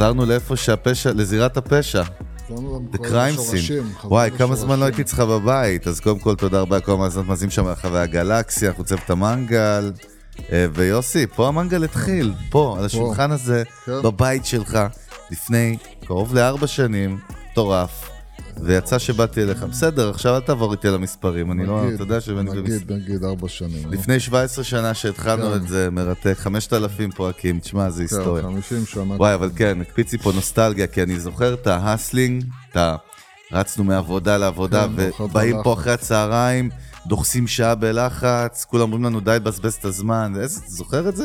[0.00, 2.02] חזרנו לאיפה שהפשע, לזירת הפשע.
[2.92, 4.04] The crime scene.
[4.04, 7.50] וואי, כמה זמן לא הייתי אצלך בבית, אז קודם כל תודה רבה לכל המאזינות מאזינים
[7.50, 9.92] שם ברחבי הגלקסיה, אנחנו צוות המנגל.
[10.52, 14.02] אה, ויוסי, פה המנגל התחיל, פה, על השולחן הזה, כן.
[14.02, 14.78] בבית שלך,
[15.30, 17.18] לפני קרוב לארבע שנים,
[17.52, 18.09] מטורף.
[18.62, 19.62] ויצא שבאתי אליך.
[19.62, 22.42] בסדר, עכשיו אל תעבור איתי על המספרים, אני לא, אתה יודע שאני...
[22.42, 23.82] נגיד, נגיד ארבע שנים.
[23.82, 23.90] נו.
[23.92, 25.56] לפני 17 שנה שהתחלנו כן.
[25.56, 28.42] את זה, מרתק, 5,000 פרקים, תשמע, זה כן, היסטוריה.
[28.42, 29.14] 50 שנה.
[29.14, 32.96] וואי, אבל כן, הקפיץ לי פה נוסטלגיה, כי אני זוכר את ה hustling, את ה...
[33.52, 35.72] רצנו מעבודה לעבודה, כן, ובאים פה.
[35.72, 36.70] אחרי הצהריים,
[37.06, 40.32] דוחסים שעה בלחץ, כולם אומרים לנו די לבזבז את הזמן,
[40.66, 41.24] זוכר את זה?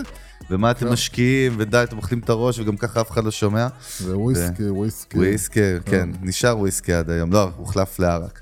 [0.50, 0.92] ומה אתם כן.
[0.92, 3.68] משקיעים, ודי, אתם אוכלים את הראש, וגם ככה אף אחד לא שומע.
[4.06, 5.18] וויסקי, וויסקי.
[5.18, 8.42] וויסקי, כן, נשאר וויסקי עד היום, לא, הוחלף לערק.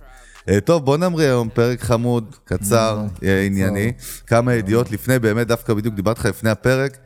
[0.50, 3.92] אה, טוב, בוא נמריא היום פרק חמוד, קצר, אה, ענייני.
[4.28, 6.98] כמה ידיעות לפני, באמת, דווקא בדיוק דיברתי לך לפני הפרק.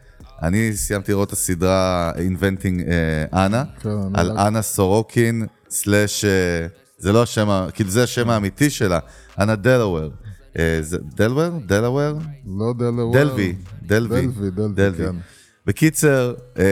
[0.44, 6.68] אני סיימתי לראות את הסדרה Inventing אה, אנה, כן, אני על אנה סורוקין, slash, אה,
[6.98, 9.00] זה לא השם, כאילו זה השם האמיתי שלה,
[9.40, 10.10] אנה דלוור.
[10.58, 11.50] אה, זה- דלוור?
[11.66, 12.17] דלוור?
[12.58, 13.13] לא דלוור.
[13.13, 15.16] דלווי, דלווי, דלווי, דלווי, כן.
[15.66, 16.63] בקיצר, אה,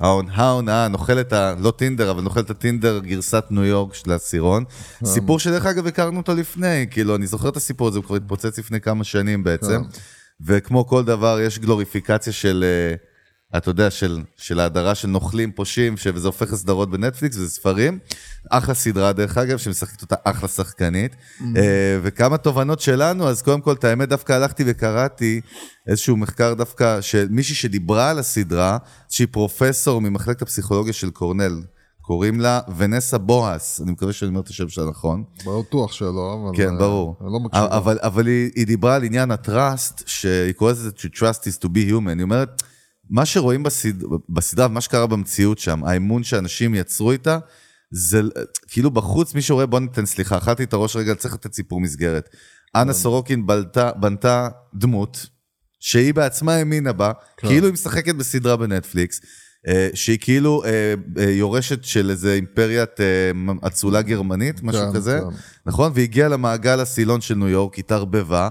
[0.00, 1.32] ההונ- ההונאה, נוכלת.
[1.58, 4.64] לא טינדר, אבל נוכלת הטינדר גרסת ניו יורק של הסירון.
[5.00, 5.06] כן.
[5.06, 8.58] סיפור שדרך אגב הכרנו אותו לפני, כאילו, אני זוכר את הסיפור הזה, הוא כבר התפוצץ
[8.58, 9.82] לפני כמה שנים בעצם.
[9.84, 9.98] כן.
[10.46, 12.94] וכמו כל דבר, יש גלוריפיקציה של, אה,
[13.56, 17.98] אתה יודע, של, של ההדרה של נוכלים, פושעים, ש- וזה הופך לסדרות בנטפליקס וזה ספרים.
[18.50, 21.16] אחלה סדרה, דרך אגב, שמשחקת אותה אחלה שחקנית.
[21.56, 25.40] אה, וכמה תובנות שלנו, אז קודם כל, את האמת, דווקא הלכתי וקראתי
[25.86, 28.78] איזשהו מחקר דווקא של מישהי שדיברה על הסדרה,
[29.08, 31.62] שהיא פרופסור ממחלקת הפסיכולוגיה של קורנל.
[32.00, 35.24] קוראים לה ונסה בוהס, אני מקווה שאני אומר את השם שלה נכון.
[35.46, 36.56] בטוח שלא, אבל...
[36.56, 37.16] כן, אה, ברור.
[37.20, 37.62] אני לא מקשיב.
[37.64, 41.68] אבל, אבל היא, היא דיברה על עניין ה-trust, שהיא קוראת לזה to trust is to
[41.68, 42.14] be human.
[42.14, 42.62] היא אומרת,
[43.10, 44.02] מה שרואים בסד...
[44.28, 47.38] בסדרה, ומה שקרה במציאות שם, האמון שאנשים יצרו איתה,
[47.90, 48.20] זה
[48.68, 52.28] כאילו בחוץ מישהו רואה, בוא ניתן סליחה, אכלתי את הראש רגע, צריך לתת סיפור מסגרת.
[52.28, 52.80] כן.
[52.80, 55.26] אנה סורוקין בלתה, בנתה דמות,
[55.80, 57.48] שהיא בעצמה האמינה בה, כן.
[57.48, 59.20] כאילו היא משחקת בסדרה בנטפליקס,
[59.68, 63.00] אה, שהיא כאילו אה, אה, יורשת של איזה אימפריית
[63.66, 65.20] אצולה גרמנית, משהו כן, כזה.
[65.30, 65.36] כן.
[65.66, 65.92] נכון?
[65.94, 68.48] והגיעה למעגל הסילון של ניו יורק, התערבבה,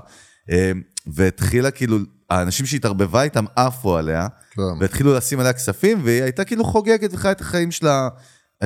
[1.08, 1.98] והתחילה כאילו,
[2.30, 4.62] האנשים שהתערבבה איתם עפו עליה, כן.
[4.80, 8.10] והתחילו לשים עליה כספים, והיא הייתה כאילו חוגגת וחיה את החיים שלה,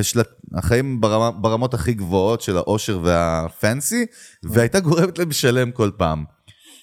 [0.02, 0.22] של
[0.54, 4.06] החיים ברמה, ברמות הכי גבוהות של האושר והפנסי,
[4.44, 6.24] והייתה גורמת להם לשלם כל פעם.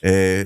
[0.05, 0.43] אה,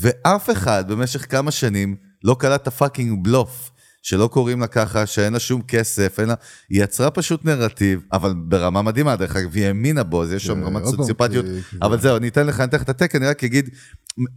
[0.00, 3.70] ואף אחד במשך כמה שנים לא קלט את הפאקינג בלוף.
[4.02, 6.34] שלא קוראים לה ככה, שאין לה שום כסף, אין לה...
[6.68, 10.54] היא יצרה פשוט נרטיב, אבל ברמה מדהימה, דרך אגב, היא האמינה בו, אז יש שם
[10.54, 11.46] כן, רמת סוציופטיות.
[11.82, 13.70] אבל זהו, אני אתן לך, אני אתן לך את ה take, אני רק אגיד,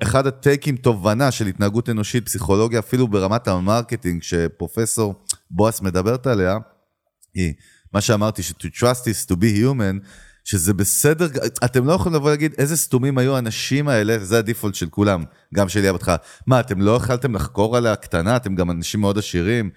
[0.03, 6.27] אחד ה takes תובנה של התנהגות אנושית, פסיכולוגיה, אפילו ברמת ה marketing, שפרופסור בועס מדברת
[6.27, 6.57] עליה,
[7.33, 7.53] היא,
[7.93, 10.07] מה שאמרתי, ש to trust is to be human,
[10.43, 11.27] שזה בסדר,
[11.65, 15.23] אתם לא יכולים לבוא להגיד איזה סתומים היו האנשים האלה, זה ה default של כולם,
[15.53, 16.15] גם שלי היה בהתחלה.
[16.47, 19.69] מה, אתם לא יכלתם לחקור עליה קטנה, אתם גם אנשים מאוד עשירים,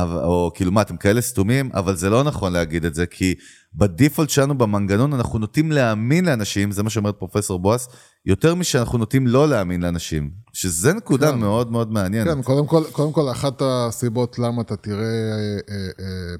[0.00, 3.34] או כאילו מה, אתם כאלה סתומים, אבל זה לא נכון להגיד את זה, כי
[3.74, 7.88] בדיפולט שלנו במנגנון אנחנו נוטים להאמין לאנשים, זה מה שאומרת פרופסור בועז,
[8.26, 11.38] יותר משאנחנו נוטים לא להאמין לאנשים, שזה נקודה כן.
[11.38, 12.34] מאוד מאוד מעניינת.
[12.34, 16.36] כן, קודם כל, קודם כל, אחת הסיבות למה אתה תראה, אה, אה, אה,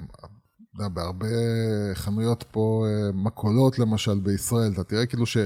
[0.75, 1.27] יודע, בהרבה
[1.95, 5.37] חנויות פה, אה, מכולות למשל בישראל, אתה תראה כאילו ש...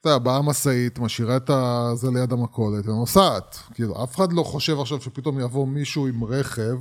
[0.00, 1.50] אתה יודע, באה משאית, משאירה את
[1.94, 3.58] זה ליד המכולת ונוסעת.
[3.74, 6.74] כאילו, אף אחד לא חושב עכשיו שפתאום יבוא מישהו עם רכב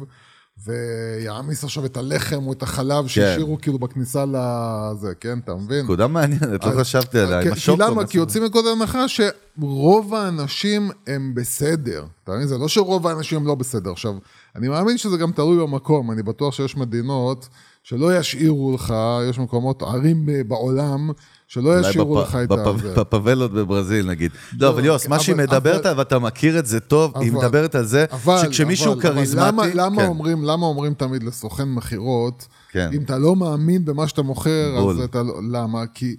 [0.68, 5.40] ויעמיס עכשיו את הלחם או את החלב שהשאירו כאילו בכניסה לזה, כן?
[5.40, 5.84] אתה מבין?
[5.84, 7.82] נקודה מעניינת, לא חשבתי עליה, עם כי- כי השוקו.
[7.84, 8.08] למה?
[8.08, 12.06] כי יוצאים מנקודת הנחה שרוב האנשים הם בסדר.
[12.24, 12.48] אתה מבין?
[12.48, 13.92] זה לא שרוב האנשים הם לא בסדר.
[13.92, 14.14] עכשיו,
[14.56, 16.12] אני מאמין שזה גם תלוי במקום.
[16.12, 17.48] אני בטוח שיש מדינות
[17.84, 18.94] שלא ישאירו לך,
[19.30, 21.10] יש מקומות, ערים בעולם,
[21.54, 22.94] שלא ישאירו לך את בפ- זה.
[22.96, 24.32] בפאבלות בברזיל נגיד.
[24.60, 28.06] לא, אבל יוס, מה שהיא מדברת, ואתה מכיר את זה טוב, היא מדברת על זה
[28.42, 29.72] שכשמישהו כריזמטי...
[29.74, 32.90] למה, כן, אומרים, למה אומרים תמיד לסוכן מכירות, כן.
[32.94, 34.90] אם אתה לא מאמין במה שאתה מוכר.
[34.90, 35.34] אז אתה לא...
[35.52, 35.84] למה?
[35.94, 36.16] כי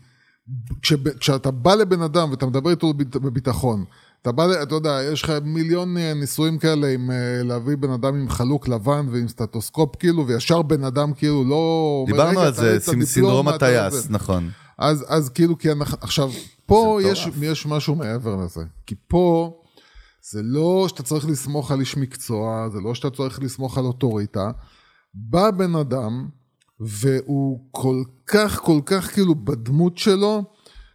[1.21, 3.85] כשאתה בא לבן אדם ואתה מדבר איתו בביט- בביטחון,
[4.23, 8.15] אתה בא, אתה יודע, יש לך מיליון אה, ניסויים כאלה עם אה, להביא בן אדם
[8.15, 12.05] עם חלוק לבן ועם סטטוסקופ, כאילו, וישר בן אדם כאילו לא...
[12.07, 14.51] דיברנו "רגע, על זה, סינדרום הטייס, זה." נכון.
[14.79, 16.31] אז, אז כאילו, כי אנחנו, עכשיו,
[16.67, 17.29] פה יש.
[17.43, 18.65] יש משהו מעבר לזה.
[18.87, 19.59] כי פה,
[20.31, 24.51] זה לא שאתה צריך לסמוך על איש מקצוע, זה לא שאתה צריך לסמוך על אוטוריטה.
[25.15, 26.29] בא בן אדם,
[26.81, 30.45] והוא כל כך, כל כך כאילו בדמות שלו,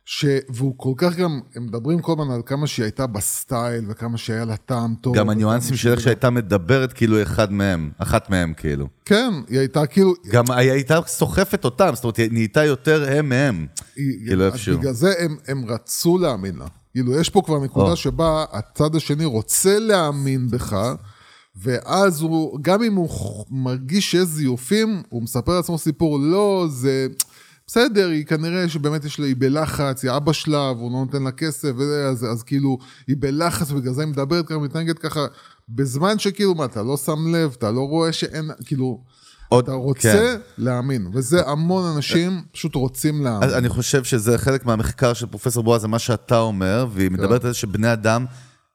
[0.10, 0.26] ש...
[0.50, 4.46] והוא כל כך גם, הם מדברים כל הזמן על כמה שהיא הייתה בסטייל, וכמה שהיה
[4.46, 5.16] לה טעם טוב.
[5.16, 8.88] גם הניואנסים של איך שהייתה מדברת, כאילו אחד מהם, אחת מהם, כאילו.
[9.06, 10.14] כן, היא הייתה כאילו...
[10.32, 13.66] גם היא הייתה סוחפת אותם, זאת אומרת, היא נהייתה יותר הם מהם.
[13.96, 14.78] היא- כאילו איפשהו.
[14.80, 16.66] בגלל זה הם, הם רצו להאמין לה.
[16.92, 17.96] כאילו, יש פה כבר נקודה או.
[17.96, 20.76] שבה הצד השני רוצה להאמין בך,
[21.62, 23.10] ואז הוא, גם אם הוא
[23.52, 27.08] מרגיש שיש זיופים, הוא מספר לעצמו סיפור, לא, זה...
[27.70, 31.32] בסדר, היא כנראה שבאמת יש לה, היא בלחץ, היא אבא שלה, והוא לא נותן לה
[31.32, 32.78] כסף, וזה, אז, אז כאילו,
[33.08, 35.20] היא בלחץ, ובגלל זה היא מדברת ככה, מתנהגת ככה,
[35.70, 39.04] בזמן שכאילו, מה, אתה לא שם לב, אתה לא רואה שאין, כאילו,
[39.50, 40.40] עוד- אתה רוצה כן.
[40.58, 43.50] להאמין, וזה המון אנשים פשוט רוצים להאמין.
[43.50, 47.14] אז אני חושב שזה חלק מהמחקר של פרופסור בועז, זה מה שאתה אומר, והיא כן.
[47.14, 48.26] מדברת על זה שבני אדם,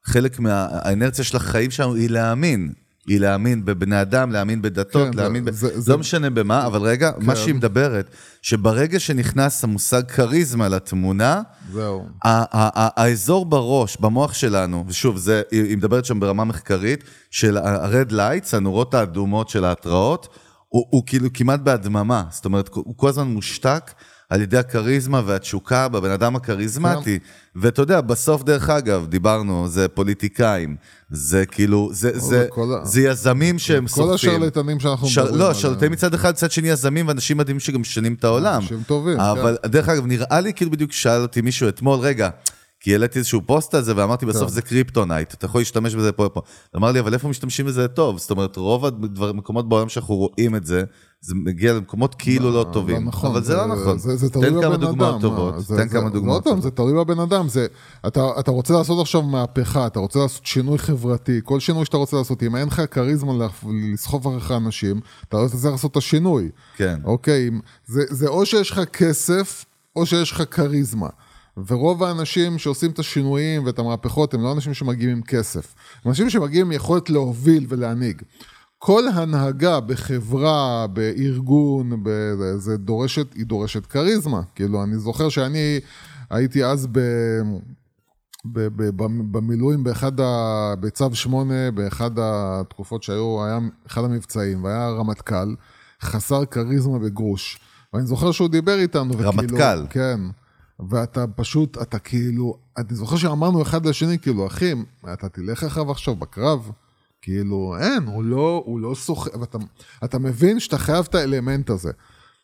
[0.05, 2.73] חלק מהאנרציה של החיים שלנו היא להאמין.
[3.07, 5.53] היא להאמין בבני אדם, להאמין בדתות, כן, להאמין, זה- ב...
[5.53, 7.39] זה- זה- לא משנה במה, אבל רגע, מה כן.
[7.41, 8.07] שהיא מדברת,
[8.41, 11.41] שברגע שנכנס המושג כריזמה לתמונה,
[11.73, 12.05] זהו.
[12.23, 18.93] האזור בראש, במוח שלנו, ושוב, זה, היא מדברת שם ברמה מחקרית, של ה-red lights, הנורות
[18.93, 20.27] האדומות של ההתראות,
[20.69, 23.91] הוא, הוא כאילו כמעט בהדממה, זאת אומרת, הוא כל הזמן מושתק
[24.33, 27.19] על ידי הכריזמה והתשוקה בבן אדם הכריזמטי.
[27.55, 30.75] ואתה יודע, בסוף, דרך אגב, דיברנו, זה פוליטיקאים,
[31.09, 34.13] זה כאילו, זה, זה, כל זה יזמים שהם כל סוחפים.
[34.13, 35.61] השרלטנים שאנחנו שר- מדברים לא, עליהם.
[35.61, 38.61] שרלטנים מצד אחד, מצד שני יזמים ואנשים מדהימים שגם משנים את העולם.
[38.61, 42.29] אנשים טובים, אבל דרך אגב, נראה לי כאילו בדיוק שאל אותי מישהו אתמול, רגע,
[42.83, 44.53] כי העליתי איזשהו פוסט על זה ואמרתי בסוף כן.
[44.53, 46.41] זה קריפטונייט, אתה יכול להשתמש בזה פה ופה.
[46.75, 48.17] אמר לי, אבל איפה משתמשים בזה טוב?
[48.17, 48.85] זאת אומרת, רוב
[49.21, 50.83] המקומות בעולם שאנחנו רואים את זה,
[51.21, 52.95] זה מגיע למקומות כאילו לא טובים.
[52.95, 53.97] לא נכון, אבל זה לא נכון.
[53.97, 54.77] זה, זה תלוי תן כמה.
[54.77, 55.59] דוגמאות טובות.
[55.59, 56.75] זה, תן כמה לא דוגמאות יודע, זה טובות.
[56.75, 57.47] תלוי בבן אדם.
[58.07, 62.17] אתה, אתה רוצה לעשות עכשיו מהפכה, אתה רוצה לעשות שינוי חברתי, כל שינוי שאתה רוצה
[62.17, 63.33] לעשות, אם אין לך כריזמה
[63.93, 66.49] לסחוף אחריך אנשים, אתה לא תצליח לעשות את השינוי.
[66.75, 66.99] כן.
[67.03, 67.49] אוקיי,
[67.87, 69.65] זה או שיש לך כסף,
[69.95, 71.09] או שיש לך כריזמה.
[71.67, 75.75] ורוב האנשים שעושים את השינויים ואת המהפכות הם לא אנשים שמגיעים עם כסף.
[76.03, 78.21] הם אנשים שמגיעים עם יכולת להוביל ולהנהיג.
[78.77, 82.03] כל הנהגה בחברה, בארגון,
[82.57, 84.41] זה דורשת, היא דורשת כריזמה.
[84.55, 85.79] כאילו, אני זוכר שאני
[86.29, 86.99] הייתי אז ב...
[88.45, 90.73] ב- ב- ב- במילואים באחד ה...
[90.79, 95.55] בצו 8, באחד התקופות שהיו, היה אחד המבצעים, והיה רמטכ"ל,
[96.01, 97.59] חסר כריזמה בגרוש.
[97.93, 99.31] ואני זוכר שהוא דיבר איתנו, וכאילו...
[99.31, 99.85] רמטכ"ל?
[99.89, 100.19] כן.
[100.89, 104.73] ואתה פשוט, אתה כאילו, אני זוכר שאמרנו אחד לשני, כאילו, אחי,
[105.13, 106.71] אתה תלך אחריו עכשיו בקרב?
[107.21, 109.57] כאילו, אין, הוא לא, הוא לא סוחר, ואתה
[110.03, 111.91] אתה מבין שאתה חייב את האלמנט הזה.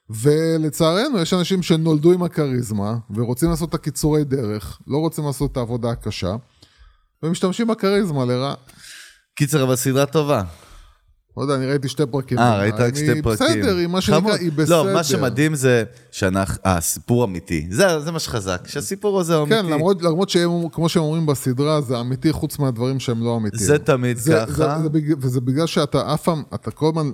[0.09, 5.57] ולצערנו, יש אנשים שנולדו עם הכריזמה, ורוצים לעשות את הקיצורי דרך, לא רוצים לעשות את
[5.57, 6.35] העבודה הקשה,
[7.23, 8.55] ומשתמשים בכריזמה לרעה.
[9.35, 10.43] קיצר, אבל סדרה טובה.
[11.37, 12.39] לא יודע, אני ראיתי שתי פרקים.
[12.39, 13.47] אה, ראית רק שתי פרקים.
[13.47, 14.33] בסדר, היא מה שנקרא.
[14.33, 14.83] היא בסדר.
[14.83, 17.67] לא, מה שמדהים זה שהסיפור אמיתי.
[17.71, 19.55] זה זה מה שחזק, שהסיפור הזה אמיתי.
[19.55, 23.63] כן, למרות, למרות שהם, כמו שהם אומרים בסדרה, זה אמיתי חוץ מהדברים שהם לא אמיתיים.
[23.63, 24.53] זה תמיד זה, ככה.
[24.53, 27.11] זה, זה, וזה בגלל שאתה אף פעם, אתה כל הזמן,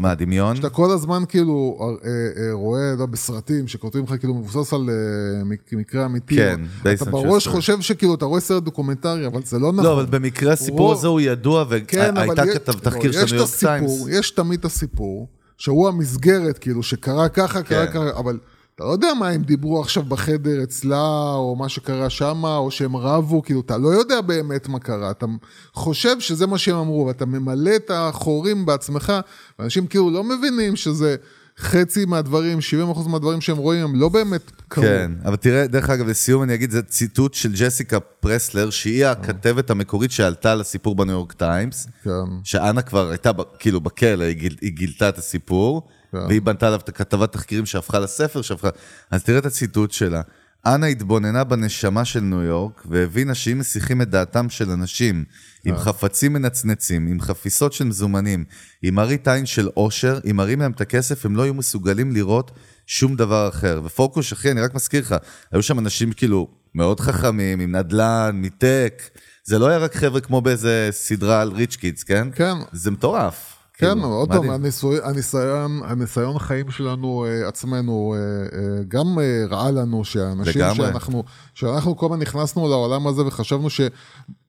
[0.00, 0.56] מה, הדמיון?
[0.56, 5.44] שאתה כל הזמן כאילו אה, אה, רואה, לא, בסרטים שכותבים לך כאילו מבוסס על אה,
[5.44, 6.36] מק- מקרה אמיתי.
[6.36, 7.48] כן, based אתה on בראש.
[7.48, 9.84] חושב שכאילו אתה רואה סרט דוקומנטרי, אבל זה לא נכון.
[9.84, 13.34] לא, אבל במקרה הסיפור הזה הוא ידוע, כן, והייתה יש- כתב לא, תחקיר של ניו
[13.36, 14.04] יורק טיימס.
[14.10, 17.92] יש תמיד את הסיפור, שהוא המסגרת, כאילו, שקרה ככה, קרה כן.
[17.92, 18.38] ככה, אבל
[18.74, 22.96] אתה לא יודע מה הם דיברו עכשיו בחדר אצלה, או מה שקרה שמה, או שהם
[22.96, 25.26] רבו, כאילו, אתה לא יודע באמת מה קרה, אתה
[25.74, 29.12] חושב שזה מה שהם אמרו, ואתה ממלא את החורים בעצמך,
[29.58, 31.16] ואנשים כאילו לא מבינים שזה
[31.58, 32.58] חצי מהדברים,
[32.94, 34.84] 70% מהדברים שהם רואים, הם לא באמת קרו.
[34.84, 39.70] כן, אבל תראה, דרך אגב, לסיום אני אגיד, זה ציטוט של ג'סיקה פרסלר, שהיא הכתבת
[39.70, 42.10] המקורית שעלתה לסיפור בניו יורק טיימס, כן.
[42.44, 45.88] שאנה כבר הייתה כאילו בכלא, היא, גיל, היא גילתה את הסיפור.
[46.28, 48.68] והיא בנתה עליו את הכתבת תחקירים שהפכה לספר שהפכה...
[49.10, 50.22] אז תראה את הציטוט שלה.
[50.66, 55.24] אנה התבוננה בנשמה של ניו יורק, והבינה שאם מסיחים את דעתם של אנשים
[55.64, 58.44] עם חפצים מנצנצים, עם חפיסות של מזומנים,
[58.82, 62.50] עם מראית עין של עושר, אם מראים להם את הכסף, הם לא יהיו מסוגלים לראות
[62.86, 63.80] שום דבר אחר.
[63.84, 65.14] ופוקוש, אחי, אני רק מזכיר לך,
[65.52, 69.02] היו שם אנשים כאילו מאוד חכמים, עם נדל"ן, מיטק.
[69.44, 72.28] זה לא היה רק חבר'ה כמו באיזה סדרה על ריץ' קידס, כן?
[72.34, 72.54] כן.
[72.72, 73.53] זה מטורף.
[73.76, 78.20] כן, כאילו, עוד פעם, הניסיון, הניסיון חיים שלנו אה, עצמנו אה,
[78.58, 80.76] אה, גם אה, ראה לנו שאנשים לגמרי.
[80.76, 83.80] שאנחנו, שאנחנו כל הזמן נכנסנו לעולם הזה וחשבנו ש...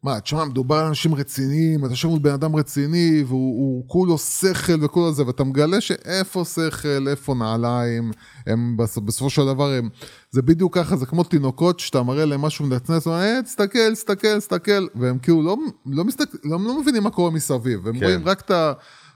[0.04, 4.18] מה, תשמע, מדובר על אנשים רציניים, אתה יושב מול בן אדם רציני והוא הוא כולו
[4.18, 8.12] שכל וכולו זה, ואתה מגלה שאיפה שכל, איפה נעליים,
[8.48, 9.90] הם בס- בסופו של דבר הם...
[10.32, 14.38] זה בדיוק ככה, זה כמו תינוקות שאתה מראה להם משהו מנצנץ, ואומר, אה, תסתכל, תסתכל,
[14.40, 18.06] תסתכל, והם כאילו לא, לא, מסתכל, לא, לא מבינים מה קורה מסביב, הם כן.
[18.06, 18.74] רואים רק את ה...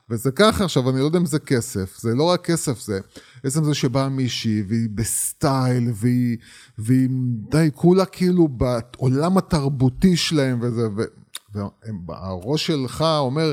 [0.10, 3.00] וזה ככה עכשיו, אני לא יודע אם זה כסף, זה לא רק כסף, זה
[3.44, 6.38] עצם זה שבאה מישהי והיא בסטייל והיא,
[6.78, 7.10] והיא
[7.50, 10.88] די כולה כאילו בעולם התרבותי שלהם וזה,
[12.08, 13.52] והראש שלך אומר,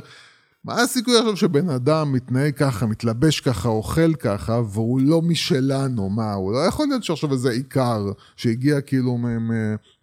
[0.67, 6.33] מה הסיכוי עכשיו שבן אדם מתנהג ככה, מתלבש ככה, אוכל ככה, והוא לא משלנו, מה,
[6.33, 9.19] הוא לא יכול להיות שעכשיו איזה עיקר שהגיע כאילו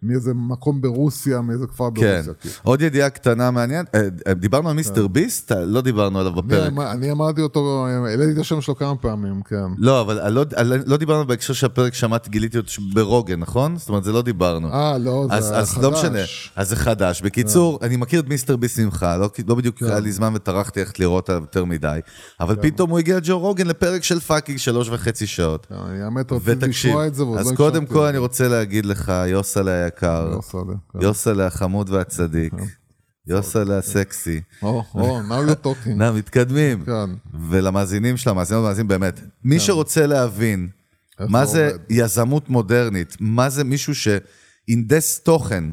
[0.04, 2.12] מאיזה מקום ברוסיה, מאיזה כפר כן.
[2.14, 2.34] ברוסיה.
[2.34, 2.54] כאילו.
[2.62, 5.52] עוד ידיעה קטנה מעניינת, אה, אה, דיברנו על מיסטר ביסט?
[5.52, 6.72] אה, לא דיברנו עליו בפרק.
[6.90, 9.56] אני אמרתי אותו, העליתי את השם שלו כמה פעמים, כן.
[9.78, 13.76] לא, אבל אה, לא- אה, לא דיברנו בהקשר של הפרק, שמעתי, גיליתי אותו ברוגן, נכון?
[13.76, 14.72] זאת אומרת, זה לא דיברנו.
[14.72, 15.84] אה, לא, אז, זה אז חדש.
[15.84, 16.18] לא משנה,
[16.56, 17.22] אז זה חדש.
[17.22, 19.86] בקיצור, אני מכיר את מיסטר ביסט ממך, לא, לא בדיוק כן.
[19.86, 21.98] היה לי זמן וטרחתי ללכת לראות עליו יותר מדי,
[22.40, 25.66] אבל פתאום הוא הגיע ג'ו רוגן לפרק של fucking שלוש וחצי שעות.
[25.90, 27.86] אני האמת רציתי לשמוע את זה, אז לא קודם.
[27.86, 31.02] כל אני רוצה להגיד לך, יוסלה היקר, יוסלה, כן.
[31.02, 32.52] יוסלה החמוד והצדיק,
[33.26, 34.40] יוסלה הסקסי.
[34.62, 35.88] או, או, now you're talking.
[35.88, 36.84] נא, מתקדמים.
[36.84, 37.10] כן.
[37.50, 40.68] ולמאזינים של המאזינים והמאזינים באמת, מי שרוצה להבין
[41.20, 41.70] מה זה.
[41.90, 45.64] יזמות מודרנית, מה זה מישהו שהינדס תוכן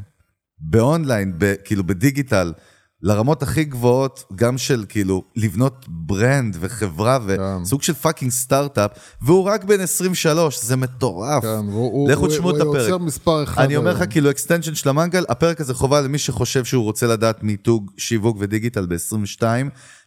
[0.60, 1.34] באונליין,
[1.66, 2.54] כאילו בדיגיטל,
[3.04, 7.42] לרמות הכי גבוהות, גם של כאילו לבנות brand וחברה כן.
[7.62, 8.92] וסוג של fucking סטארט-אפ,
[9.22, 11.44] והוא רק בן 23, זה מטורף.
[11.44, 12.90] כן, הוא- לכו הוא- תשמעו את הוא הפרק.
[12.90, 14.10] יוצר מספר אחד אני אומר לך, היום.
[14.12, 18.86] כאילו, extension של המנגל, הפרק הזה חובה למי שחושב שהוא רוצה לדעת מיתוג, שיווק ודיגיטל
[18.86, 19.44] ב-22.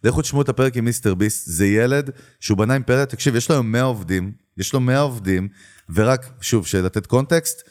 [0.05, 2.11] לכו תשמעו את הפרק עם מיסטר ביסט, זה ילד
[2.41, 5.49] שהוא בנה אימפריה, תקשיב, יש לו היום 100 עובדים, יש לו 100 עובדים,
[5.95, 7.63] ורק, שוב, שלתת קונטקסט,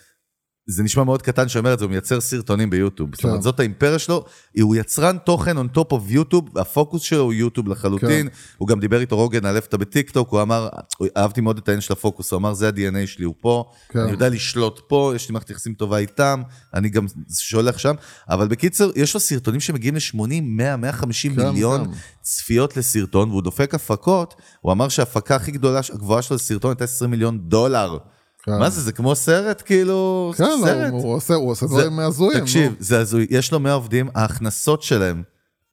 [0.68, 3.16] זה נשמע מאוד קטן שאומר את זה, הוא מייצר סרטונים ביוטיוב.
[3.16, 3.42] זאת אומרת, כן.
[3.42, 4.26] זאת האימפריה שלו,
[4.62, 8.30] הוא יצרן תוכן on top of יוטיוב, הפוקוס שלו הוא יוטיוב לחלוטין.
[8.30, 8.36] כן.
[8.58, 10.70] הוא גם דיבר איתו רוגן על איפה בטיקטוק, הוא אמר,
[11.18, 14.00] אהבתי מאוד את העניין של הפוקוס, הוא אמר, זה ה-DNA שלי, הוא פה, כן.
[14.00, 16.42] אני יודע לשלוט פה, יש לי מערכת יחסים טובה איתם,
[16.74, 17.96] אני גם שולח שם,
[18.30, 21.92] אבל בקיצר, יש לו סרטונים שמגיעים ל-80, 100, 150 כן, מיליון כן.
[22.22, 27.12] צפיות לסרטון, והוא דופק הפקות, הוא אמר שההפקה הכי גדולה, הגבוהה שלו לסרטון הייתה 20
[27.12, 27.98] מיליון דולר.
[28.44, 28.60] כן.
[28.60, 30.92] מה זה, זה כמו סרט, כאילו, כן, לא, סרט.
[30.92, 32.40] הוא עושה- הוא עושה זה- דברים הזויים.
[32.40, 32.76] תקשיב, נו.
[32.80, 35.24] זה הזוי, יש לו 100 עובדים, ההכנסות שלהם,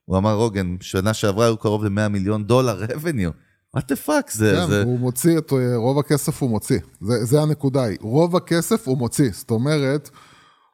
[0.05, 3.33] הוא אמר רוגן, שנה שעברה היו קרוב ל-100 מיליון דולר revenue.
[3.77, 6.79] what the fuck, זה, כן, זה, הוא מוציא את, אה, רוב הכסף הוא מוציא.
[7.01, 7.99] זה, זה הנקודה היא.
[8.01, 9.31] רוב הכסף הוא מוציא.
[9.33, 10.11] זאת אומרת,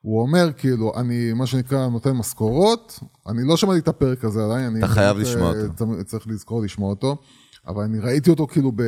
[0.07, 2.99] הוא אומר כאילו, אני, מה שנקרא, נותן משכורות,
[3.29, 4.79] אני לא שמעתי את הפרק הזה עדיין, אני...
[4.79, 6.03] אתה חייב באמת, לשמוע אה, אותו.
[6.05, 7.17] צ- צריך לזכור לשמוע אותו,
[7.67, 8.83] אבל אני ראיתי אותו כאילו ב,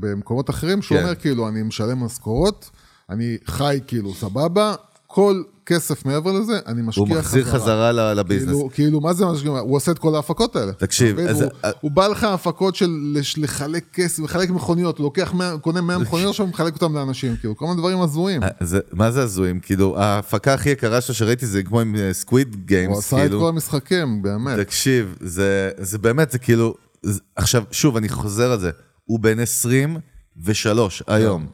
[0.00, 1.04] במקומות אחרים, שהוא כן.
[1.04, 2.70] אומר כאילו, אני משלם משכורות,
[3.10, 4.74] אני חי כאילו סבבה,
[5.12, 8.46] כל כסף מעבר לזה, אני משקיע הוא מחזיר חזרה ל- לביזנס.
[8.48, 9.50] כאילו, כאילו, מה זה משקיע?
[9.50, 10.72] הוא עושה את כל ההפקות האלה.
[10.72, 11.36] תקשיב, אתה מבין?
[11.36, 11.50] אז- הוא,
[11.80, 15.98] הוא בא לך הפקות של לש- לחלק כסף, לחלק מכוניות, הוא לוקח, 100, קונה 100
[15.98, 18.42] מכוניות עכשיו ומחלק אותם לאנשים, כאילו, כל מיני דברים הזויים.
[18.42, 19.60] אה, זה, מה זה הזויים?
[19.60, 23.40] כאילו, ההפקה הכי יקרה שלו שראיתי זה כמו עם סקוויד הוא גיימס, עשה את כאילו.
[23.40, 24.58] כל המשחקים, באמת.
[24.58, 28.70] תקשיב, זה, זה באמת, זה כאילו, זה, עכשיו, שוב, אני חוזר על זה,
[29.04, 31.46] הוא בן 23 היום.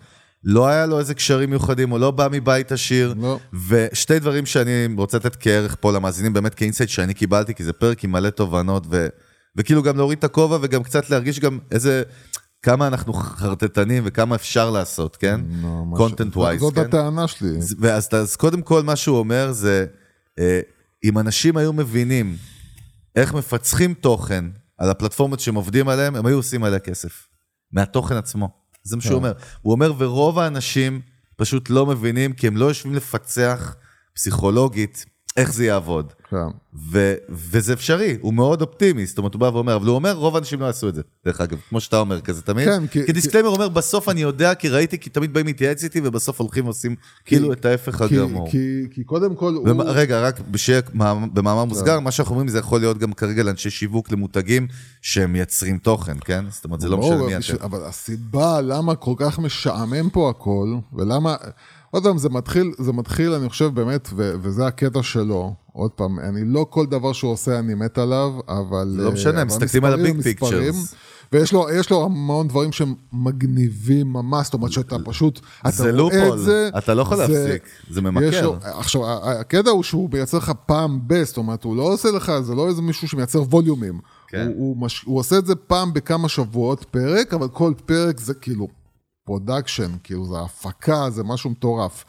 [0.49, 3.15] לא היה לו איזה קשרים מיוחדים, הוא לא בא מבית עשיר.
[3.21, 3.39] לא.
[3.69, 7.73] ושתי דברים שאני רוצה לתת כערך פה למאזינים, באמת כ insight שאני קיבלתי, כי זה
[7.73, 9.07] פרק עם מלא תובנות, ו,
[9.57, 12.03] וכאילו גם להוריד את הכובע וגם קצת להרגיש גם איזה,
[12.63, 15.41] כמה אנחנו חרטטנים וכמה אפשר לעשות, כן?
[15.97, 16.81] content wise, זאת כן?
[16.81, 17.59] הטענה שלי.
[17.59, 19.87] אז- ואז אז קודם כל מה שהוא אומר זה,
[20.39, 20.61] אה,
[21.05, 22.37] אם אנשים היו מבינים
[23.17, 24.45] איך מפצחים תוכן
[24.79, 27.27] על הפלטפורמות שהם עובדים עליהן, הם היו עושים עליה כסף.
[27.73, 28.66] מהתוכן עצמו.
[28.87, 29.33] זה מה שהוא אומר.
[29.63, 31.01] הוא אומר, ורוב האנשים
[31.37, 33.77] פשוט לא מבינים, כי הם לא יושבים לפצח
[34.15, 36.13] פסיכולוגית איך זה יעבוד.
[36.31, 36.37] כן.
[36.93, 40.35] ו- וזה אפשרי, הוא מאוד אופטימי, זאת אומרת, הוא בא ואומר, אבל הוא אומר, רוב
[40.37, 42.65] האנשים לא יעשו את זה, דרך אגב, כמו שאתה אומר כזה תמיד.
[42.69, 46.01] כן, כי- כ disclaimer אומר, בסוף אני יודע, כי ראיתי, כי תמיד באים להתייעץ איתי,
[46.05, 48.51] ובסוף הולכים ועושים כאילו את ההפך הגמור.
[48.51, 49.69] כי, קודם כל הוא...
[49.87, 50.41] רגע, רק
[51.33, 54.67] במאמר מוסגר, מה שאנחנו אומרים זה יכול להיות גם כרגע לאנשי שיווק למותגים
[55.03, 56.45] שהם מייצרים תוכן, כן?
[56.51, 57.65] זאת אומרת, זה לא משנה מי אתם.
[57.65, 61.35] אבל הסיבה למה כל כך משעמם פה הכל, ולמה...
[61.91, 65.55] עוד פעם, זה מתחיל, זה מתחיל, אני חושב באמת, ו- וזה הקטע שלו.
[65.77, 68.89] עוד פעם, אני לא כל דבר שהוא עושה אני מת עליו, אבל...
[68.97, 70.95] לא משנה, אבל מסתכלים על מספרים, pictures.
[71.33, 76.29] ויש לו, לו המון דברים שהם מגניבים ממש, זאת אומרת שאתה פשוט, אתה זה רואה
[76.29, 76.71] את זה.
[76.79, 78.43] אתה לא יכול זה- להפסיק, זה ממכר.
[78.43, 82.33] לו, עכשיו, הקטע הוא שהוא מייצר לך פעם ב, זאת אומרת, הוא לא עושה לך,
[82.43, 84.01] זה לא איזה מישהו שמייצר ווליומים.
[84.29, 84.47] כן.
[84.47, 85.03] הוא, הוא, מש...
[85.03, 88.69] הוא עושה את זה פעם בכמה שבועות פרק, אבל כל פרק זה כאילו
[89.25, 92.05] production, כאילו זה הפקה, זה משהו מטורף.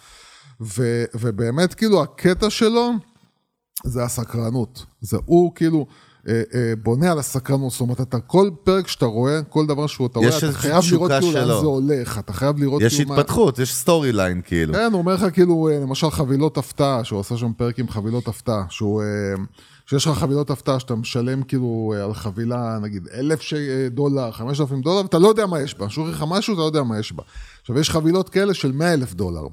[0.61, 1.03] ו...
[1.15, 2.91] ובאמת כאילו הקטע שלו
[3.85, 4.85] זה הסקרנות.
[5.01, 5.85] זה הוא כאילו...
[6.27, 10.19] אה, אה, בונה על הסקרנות, זאת אומרת, אתה כל פרק שאתה רואה, כל דבר שאתה
[10.19, 11.47] רואה, יש אתה חייב לראות כאילו לאן.
[11.47, 13.15] זה הולך, אתה חייב לראות יש כאילו מה...
[13.15, 14.73] התפתחות, יש story line כאילו.
[14.73, 18.27] כן, הוא אומר לך כאילו, אה, למשל חבילות הפתעה, שהוא עשה שם פרק עם חבילות
[18.27, 19.07] הפתעה, שהוא, אה,
[19.85, 24.31] שיש לך חבילות הפתעה שאתה משלם כאילו אה, על חבילה, נגיד, אלף ש- אה, דולר,
[24.31, 25.89] חמשת אלפים דולר, ואתה לא יודע מה יש בה.
[25.89, 27.23] שהוא לך משהו, אתה לא יודע מה יש בה.
[27.61, 29.47] עכשיו, יש חבילות כאלה של מאה אלף דולר.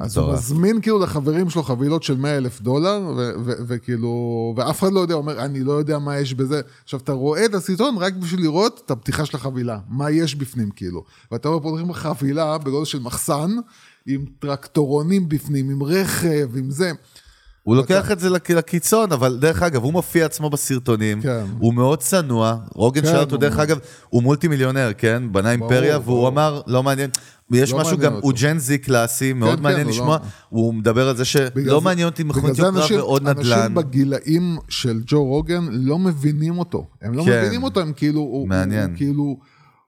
[0.00, 0.32] אז הוא.
[0.32, 3.00] מזמין כאילו לחברים שלו חבילות של 100 אלף דולר,
[3.44, 6.60] וכאילו, ואף אחד לא יודע, אומר, אני לא יודע מה יש בזה.
[6.84, 10.70] עכשיו, אתה רואה את הסרטון רק בשביל לראות את הפתיחה של החבילה, מה יש בפנים
[10.70, 11.04] כאילו.
[11.32, 13.56] ואתה רואה פותחים לך חבילה בגודל של מחסן,
[14.06, 16.92] עם טרקטורונים בפנים, עם רכב, עם זה.
[17.66, 21.44] הוא לוקח את זה לק- לקיצון, אבל דרך אגב, הוא מופיע עצמו בסרטונים, כן.
[21.58, 25.22] הוא מאוד צנוע, רוגן כן, שאל אותו, דרך אגב, הוא מולטי מיליונר, כן?
[25.32, 26.28] בנה אימפריה, והוא.
[26.28, 27.10] אמר, לא מעניין,
[27.52, 28.26] יש לא משהו גם, אותו.
[28.26, 31.80] הוא ג'ן זי קלאסי, מאוד כן, מעניין הוא לשמוע, לא- הוא מדבר על זה שלא
[31.80, 33.58] מעניין אותי זה יוקרה אנשים- ועוד נדל"ן.
[33.58, 36.86] אנשים בגילאים של ג'ו רוגן לא מבינים אותו.
[37.02, 37.40] הם לא כן.
[37.40, 38.44] מבינים אותו, הם כאילו...
[38.48, 38.80] מעניין.
[38.82, 39.36] הוא, הוא כאילו...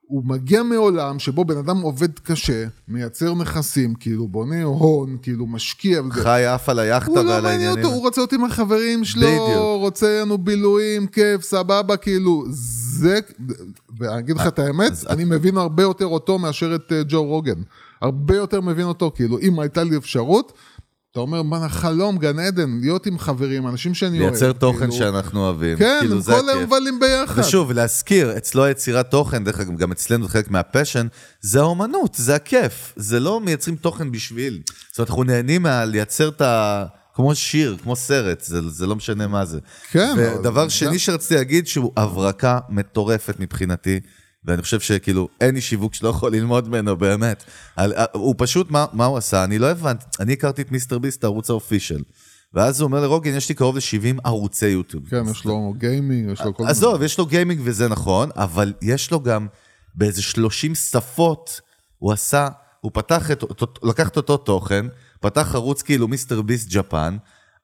[0.09, 6.01] הוא מגיע מעולם שבו בן אדם עובד קשה, מייצר נכסים, כאילו בונה הון, כאילו משקיע.
[6.11, 7.85] חי עף על היאכטה הוא לא ועל מעניין העניינים.
[7.85, 9.81] אותו, הוא רוצה אותי עם החברים שלו, בדיוק.
[9.81, 13.19] רוצה לנו בילויים, כיף, סבבה, כאילו, זה,
[13.97, 17.61] ואני אגיד לך את האמת, אני מבין הרבה יותר אותו מאשר את אה, ג'ו רוגן.
[18.01, 20.53] הרבה יותר מבין אותו, כאילו, אם הייתה לי אפשרות,
[21.11, 24.29] אתה אומר, מה, חלום, גן עדן, להיות עם חברים, אנשים שאני אוהב.
[24.31, 25.77] לייצר תוכן כאילו, שאנחנו אוהבים.
[25.77, 26.63] כן, כאילו, זה כל.
[26.65, 27.39] מבלים ביחד.
[27.41, 31.07] ושוב, להזכיר, אצלו יצירת תוכן, דרך אגב, גם אצלנו חלק מהפשן,
[31.41, 32.93] זה האומנות, זה הכיף.
[32.95, 34.61] זה לא מייצרים תוכן בשביל.
[34.89, 36.85] זאת אומרת, אנחנו נהנים מהלייצר את ה...
[37.13, 39.59] כמו שיר, כמו סרט, זה, זה לא משנה מה זה.
[39.91, 43.99] כן, ודבר אבל- שני שרציתי להגיד, שהוא הברקה מטורפת מבחינתי,
[44.45, 47.43] ואני חושב שכאילו, אין איש שיווק שלא יכול ללמוד ממנו, באמת.
[47.75, 49.43] על, הוא פשוט, מה, מה הוא עשה?
[49.43, 50.05] אני לא הבנתי.
[50.19, 52.03] אני הכרתי את מיסטר ביסט, הערוץ האופישל.
[52.53, 55.09] ואז הוא אומר לרוגן, יש לי קרוב ל-70 ערוצי יוטיוב.
[55.09, 59.11] כן, יש לו גיימינג, יש לו כל עזוב, יש לו גיימינג וזה נכון, אבל יש
[59.11, 59.47] לו גם
[59.95, 61.61] באיזה 30 שפות,
[61.97, 62.47] הוא עשה,
[62.81, 63.43] הוא פתח את,
[63.83, 64.85] לקח את אותו תוכן,
[65.19, 67.17] פתח ערוץ כאילו מיסטר ביסט ג'פן,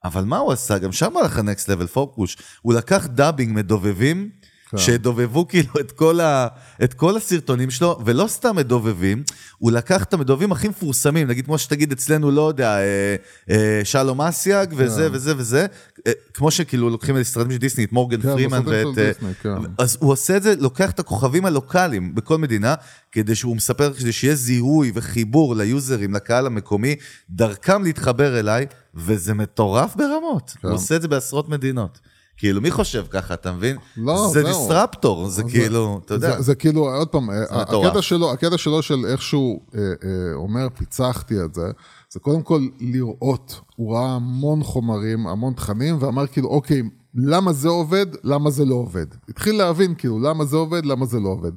[0.03, 0.77] אבל מה הוא עשה?
[0.77, 4.29] גם שם הלך ה next level fuckush, הוא לקח dubbing מדובבים.
[4.77, 6.47] שדובבו כאילו את כל, ה,
[6.83, 9.23] את כל הסרטונים שלו, ולא סתם מדובבים,
[9.57, 13.15] הוא לקח את המדובבים הכי מפורסמים, נגיד כמו שתגיד אצלנו, לא יודע, אה,
[13.49, 15.65] אה, שלום אסיאג, וזה וזה וזה,
[16.07, 18.97] אה, כמו שכאילו לוקחים את סרטים של דיסני, את מורגן כן, פרימן ואת...
[18.97, 19.49] אה, דיסני, כן.
[19.77, 22.75] אז הוא עושה את זה, לוקח את הכוכבים הלוקאליים בכל מדינה,
[23.11, 26.95] כדי שהוא מספר, כדי שיהיה זיהוי וחיבור ליוזרים, לקהל המקומי,
[27.29, 30.51] דרכם להתחבר אליי, וזה מטורף ברמות.
[30.61, 30.67] כן.
[30.67, 31.99] הוא עושה את זה בעשרות מדינות.
[32.37, 33.77] כאילו, מי חושב ככה, אתה מבין?
[33.97, 34.47] לא, זה זהו.
[34.59, 36.35] דיסטרפטור, זה זה- כאילו, אתה יודע.
[36.37, 37.29] זה, זה כאילו, עוד פעם.
[37.49, 39.87] הקטע שלו, הקטע שלו של איך שהוא אה, אה,
[40.33, 41.71] אומר, פיצחתי את זה,
[42.09, 43.59] זה קודם כל לראות.
[43.75, 46.81] הוא ראה המון חומרים, המון תכנים, ואמר כאילו, אוקיי,
[47.15, 49.05] למה זה עובד, למה זה לא עובד.
[49.29, 51.51] התחיל להבין כאילו, למה זה עובד, למה זה לא עובד.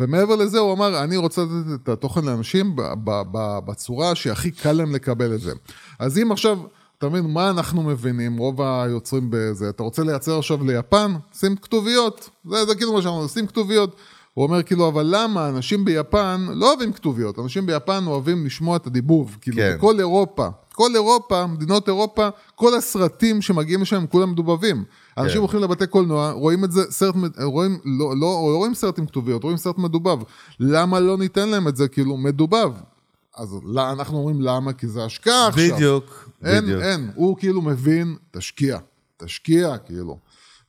[0.00, 2.76] ומעבר לזה הוא אמר, אני רוצה לתת את התוכן לאנשים
[3.66, 5.52] בצורה שהכי קל להם לקבל את זה.
[5.98, 6.58] אז אם עכשיו,
[6.98, 12.30] אתה מבין, מה אנחנו מבינים, רוב היוצרים בזה, אתה רוצה לייצר עכשיו ליפן, שים כתוביות,
[12.50, 13.96] זה, זה כאילו מה שאמרנו, שים כתוביות.
[14.34, 18.86] הוא אומר כאילו, אבל למה אנשים ביפן לא אוהבים כתוביות, אנשים ביפן אוהבים לשמוע את
[18.86, 19.74] הדיבוב, כאילו, כן.
[19.78, 24.84] בכל אירופה, כל אירופה, מדינות אירופה, כל הסרטים שמגיעים לשם, כולם מדובבים.
[25.18, 25.38] אנשים כן.
[25.38, 29.44] הולכים לבתי קולנוע, רואים את זה, סרט, רואים, לא, לא, לא רואים סרט עם כתוביות,
[29.44, 30.18] רואים סרט מדובב.
[30.60, 32.72] למה לא ניתן להם את זה כאילו מדובב?
[33.38, 35.76] אז לא, אנחנו אומרים למה, כי זה השקעה עכשיו.
[35.76, 36.82] בדיוק, אין, בדיוק.
[36.82, 38.78] אין, הוא כאילו מבין, תשקיע,
[39.16, 40.18] תשקיע כאילו.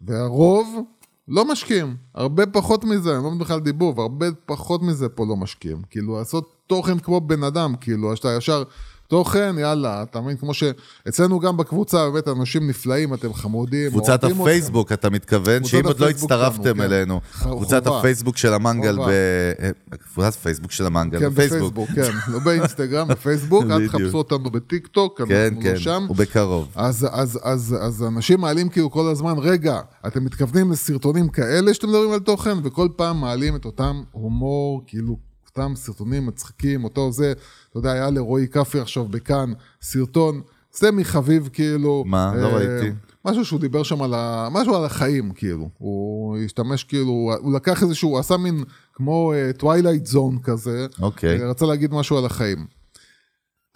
[0.02, 0.84] והרוב
[1.28, 5.36] לא משקיעים, הרבה פחות מזה, אני לא מדבר בכלל דיבוב, הרבה פחות מזה פה לא
[5.36, 5.82] משקיעים.
[5.90, 8.64] כאילו, לעשות תוכן כמו בן אדם, כאילו, שאתה ישר,
[9.10, 10.38] תוכן, יאללה, אתה מבין?
[10.38, 13.90] כמו שאצלנו גם בקבוצה, באמת, אנשים נפלאים, אתם חמודים.
[13.90, 14.24] קבוצת.
[14.24, 16.82] הפייסבוק, אתה מתכוון, שאם עוד לא הצטרפתם כן.
[16.82, 17.88] אלינו, קבוצת.
[17.88, 19.08] הפייסבוק של המנגל, חובה.
[19.08, 19.12] ב...
[19.60, 21.90] אה, קבוצת הפייסבוק של המנגל, כן, בפייסבוק.
[21.96, 23.88] כן, לא באינסטגרם, בפייסבוק, אל.
[23.88, 26.06] תחפשו אותנו בטיק טוק, כן, אנחנו כן, לא שם.
[26.08, 26.68] הוא בקרוב.
[26.76, 31.88] אז, אז, אז, אז אנשים מעלים כאילו כל הזמן, רגע, אתם מתכוונים לסרטונים כאלה שאתם
[31.88, 37.34] מדברים על תוכן, וכל פעם מעלים את אותם הומור, כאילו, אותם סרטונים מצחיקים, אותו זה,
[37.70, 40.42] אתה יודע, היה לרועי כפרי עכשיו בכאן, סרטון
[40.74, 42.04] סמי חביב, כאילו.
[42.08, 42.34] מה?
[42.36, 42.96] לא אה, ראיתי.
[43.26, 44.48] משהו שהוא דיבר שם על ה...
[44.52, 45.70] משהו על החיים, כאילו.
[45.78, 50.88] הוא השתמש, כאילו, הוא לקח איזשהו, הוא עשה מין כמו Twilight Zone כזה.
[51.02, 51.42] אוקיי.
[51.42, 52.79] אה, רצה להגיד משהו על החיים.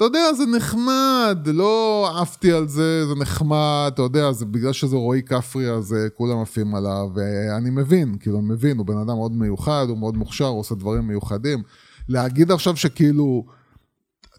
[0.06, 4.96] אתה יודע, זה נחמד, לא עפתי על זה, זה נחמד, אתה יודע, זה בגלל שזה
[4.96, 9.16] רועי כפרי, אז אה, כולם עפים עליו, ואני מבין, כאילו, אני מבין, הוא בן אדם
[9.16, 11.64] מאוד מיוחד, הוא מאוד מוכשר, הוא עושה דברים מיוחדים.
[12.10, 13.46] להגיד עכשיו שכאילו,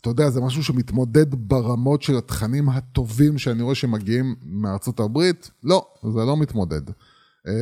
[0.00, 5.86] אתה יודע, זה משהו שמתמודד ברמות של התכנים הטובים שאני רואה שמגיעים מארצות הברית, לא,
[6.02, 6.82] זה לא מתמודד.
[7.48, 7.52] אמ,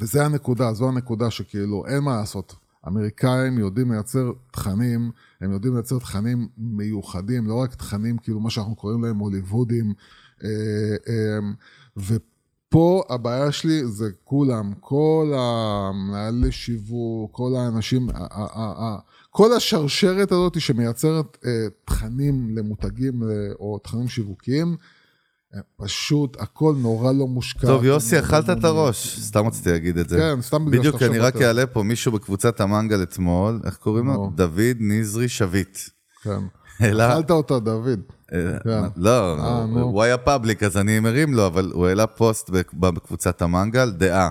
[0.00, 2.63] וזה הנקודה, זו הנקודה שכאילו, אין מה לעשות.
[2.88, 8.76] אמריקאים יודעים לייצר תכנים, הם יודעים לייצר תכנים מיוחדים, לא רק תכנים, כאילו מה שאנחנו
[8.76, 9.92] קוראים להם הוליוודים.
[10.44, 10.48] אה,
[11.08, 11.38] אה,
[11.96, 18.08] ופה הבעיה שלי זה כולם, כל המנהלי שיווק, כל האנשים,
[19.30, 23.22] כל השרשרת הזאת שמייצרת אה, תכנים למותגים
[23.60, 24.76] או תכנים שיווקיים,
[25.76, 27.66] פשוט הכל נורא לא מושקע.
[27.66, 30.18] טוב, יוסי, נורא אכלת לא את הראש, סתם רציתי להגיד את זה.
[30.18, 34.06] כן, סתם בגלל בדיוק, שאתה אני רק אעלה פה מישהו בקבוצת המנגל אתמול, איך קוראים
[34.06, 34.32] לו?
[34.34, 35.78] דוד נזרי שביט.
[36.22, 36.38] כן.
[36.80, 38.00] אכלת אותה, דוד.
[38.32, 38.82] אה, כן.
[38.96, 39.62] לא, אה.
[39.64, 44.28] הוא היה פאבליק, אז אני מרים לו, אבל הוא העלה פוסט בק- בקבוצת המנגל, דעה.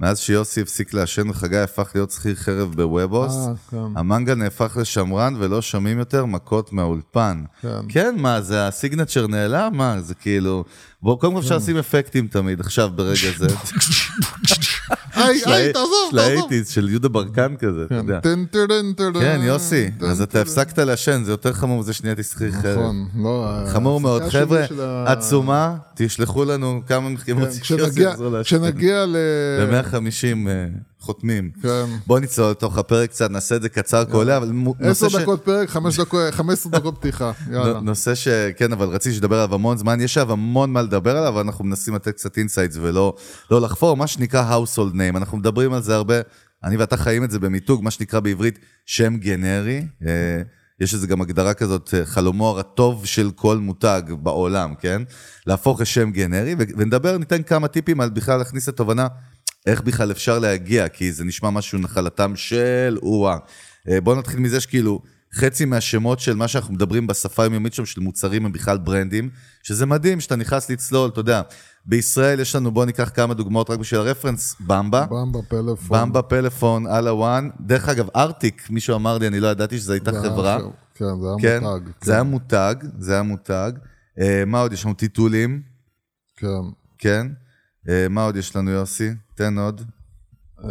[0.00, 3.98] מאז שיוסי הפסיק לעשן וחגי הפך להיות שכיר חרב בוובוס, אה, כן.
[3.98, 7.44] המנגל נהפך לשמרן ולא שומעים יותר מכות מהאולפן.
[7.60, 7.68] כן.
[7.88, 9.72] כן, מה, זה הסיגנצ'ר נעלם?
[9.74, 10.64] מה, זה כאילו...
[11.02, 13.46] בואו, קודם כל אפשר לשים אפקטים תמיד, עכשיו, ברגע זה.
[15.16, 16.50] היי, היי, תעזוב, תעזוב.
[16.70, 18.20] של יהודה ברקן כזה, אתה כן, יודע.
[19.20, 20.40] כן, יוסי, אז אתה.
[20.40, 22.78] הפסקת לעשן, זה יותר חמור מזה שנהייתי שכיר חרב.
[22.78, 23.48] נכון, לא...
[23.72, 24.22] חמור מאוד.
[24.28, 28.56] חבר'ה, ה- עצומה, תשלחו לנו כמה מכם כן, רוצים שיוסי יחזור לעשן.
[28.58, 29.16] כשנגיע ל...
[29.70, 30.48] ב-150
[31.06, 31.50] חותמים.
[31.62, 31.84] כן.
[32.06, 35.14] בוא נצלול לתוך הפרק קצת, נעשה את זה קצר קולע, אבל נושא עשר ש...
[35.14, 37.32] דקות פרק, חמש דקות, חמש עשרה דקות פתיחה.
[37.52, 37.80] יאללה.
[37.80, 41.64] נושא שכן, אבל רציתי שתדבר עליו המון זמן, יש עליו המון מה לדבר עליו, אנחנו
[41.64, 43.14] מנסים לתת קצת insights ולא
[43.50, 46.14] לא לחפור, מה שנקרא household name, אנחנו מדברים על זה הרבה,
[46.64, 50.42] אני ואתה חיים את זה במיתוג, מה שנקרא בעברית שם גנרי, אה,
[50.80, 55.02] יש איזה גם הגדרה כזאת, אה, חלומו הטוב של כל מותג בעולם, כן?
[55.46, 59.06] להפוך לשם גנרי, ונדבר, ניתן כמה טיפים על בכלל להכניס לתובנה.
[59.66, 63.36] איך בכלל אפשר להגיע, כי זה נשמע משהו נחלתם של או-אה.
[63.88, 65.02] אה, בואו נתחיל מזה שכאילו,
[65.34, 69.30] חצי מהשמות של מה שאנחנו מדברים בשפה היומיומית שם של מוצרים הם בכלל ברנדים,
[69.62, 71.42] שזה מדהים שאתה נכנס לצלול, אתה יודע,
[71.86, 76.00] בישראל יש לנו, בואו ניקח כמה דוגמאות רק בשביל הרפרנס, במבה, במבה פלאפון.
[76.00, 80.10] במבה פלאפון, אללה וואן, דרך אגב, ארטיק, מישהו אמר לי, אני לא ידעתי שזו הייתה
[80.10, 80.58] היה חברה.
[80.94, 81.80] כן, זה היה כן, מותג.
[82.02, 83.72] זה היה מותג, זה היה מותג,
[84.20, 85.62] אה, מה עוד, יש לנו טיטולים,
[86.36, 86.46] כן.
[86.98, 87.26] כן,
[87.88, 89.10] אה, מה עוד יש לנו יוסי?
[89.36, 89.82] תן עוד.
[90.64, 90.68] אה,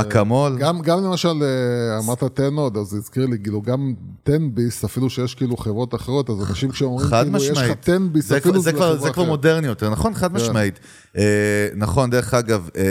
[0.00, 0.58] אקמול.
[0.58, 4.84] גם, גם למשל, אה, אמרת תן עוד, אז זה הזכיר לי, כאילו, גם תן ביס,
[4.84, 7.82] אפילו שיש כאילו חברות אחרות, אז אנשים כשאומרים, כאילו, יש לך משמעית.
[7.82, 9.24] תן ביס, זה, אפילו כבר- זה, כבר, לחברה זה כבר.
[9.24, 10.14] מודרני יותר, נכון?
[10.14, 10.80] חד משמעית.
[11.16, 11.22] אה,
[11.76, 12.82] נכון, דרך אגב, אה,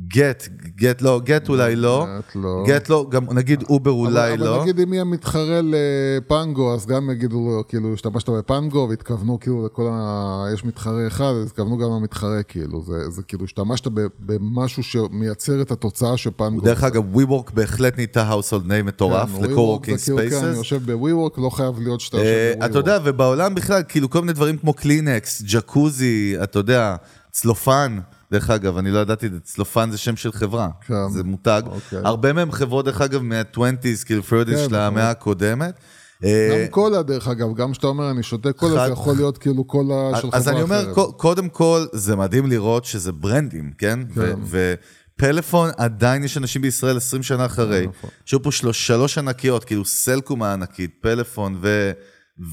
[0.00, 2.64] גט, גט לא, גט אולי לא, גט לא.
[2.66, 4.54] גט לא, גם נגיד אובר אולי לא.
[4.56, 9.66] אבל נגיד אם יהיה מתחרה לפנגו, אז גם יגידו לו, כאילו, השתמשת בפנגו, והתכוונו כאילו
[9.66, 10.46] לכל ה...
[10.54, 12.82] יש מתחרה אחד, אז התכוונו גם למתחרה, כאילו.
[12.82, 13.86] זה, כאילו, השתמשת
[14.20, 16.60] במשהו שמייצר את התוצאה שפנגו...
[16.60, 20.56] דרך אגב, WeWork בהחלט נהייתה household name מטורף כן, ל-co-working זה כאילו, כן, אני.
[20.56, 22.66] יושב ב-WeWork, לא חייב להיות שאתה אה, יושב ב-WeWork.
[22.66, 26.96] אתה יודע, ובעולם בכלל, כאילו כל מיני דברים כמו קלינקס, ג'קוזי, אתה יודע,
[27.30, 27.98] צלופן.
[28.32, 30.94] דרך אגב, אני לא ידעתי, צלופן זה שם של חברה, כן.
[31.10, 31.62] זה מותג.
[31.66, 31.98] אוקיי.
[32.04, 34.74] הרבה מהם חברות, דרך אגב, מה-20's, כאילו 30's כן, של נכון.
[34.78, 35.74] המאה הקודמת.
[36.24, 39.38] אה, גם קולה, דרך אגב, גם כשאתה אומר אני שותה קולה, חד- זה יכול להיות
[39.38, 40.34] כאילו קולה של חברה אחרת.
[40.34, 44.00] אז אני אומר, קודם כל, זה מדהים לראות שזה ברנדים, כן?
[44.14, 44.34] כן.
[45.16, 48.10] ופלאפון, עדיין יש אנשים בישראל 20 שנה אחרי, נכון.
[48.24, 51.92] שהיו פה שלוש, שלוש ענקיות, כאילו סלקום הענקית, פלאפון ו,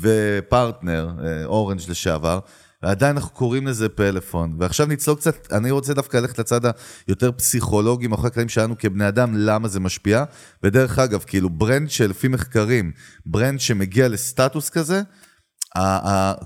[0.01, 2.39] ופרטנר, אה, אורנג' לשעבר,
[2.83, 4.55] ועדיין אנחנו קוראים לזה פלאפון.
[4.59, 6.61] ועכשיו נצלול קצת, אני רוצה דווקא ללכת לצד
[7.07, 10.23] היותר פסיכולוגי, מאחורי הקלעים שלנו כבני אדם, למה זה משפיע.
[10.63, 12.91] ודרך אגב, כאילו brand שלפי מחקרים,
[13.25, 15.01] brand שמגיע לסטטוס כזה,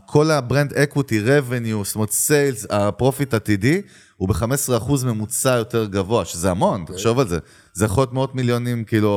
[0.05, 3.81] כל ה brand equity, revenue, זאת אומרת sales, ה profit עתידי,
[4.17, 7.39] הוא ב-15% ממוצע יותר גבוה, שזה המון, תחשוב על זה.
[7.73, 9.09] זה יכול להיות מאות מיליונים, כאילו,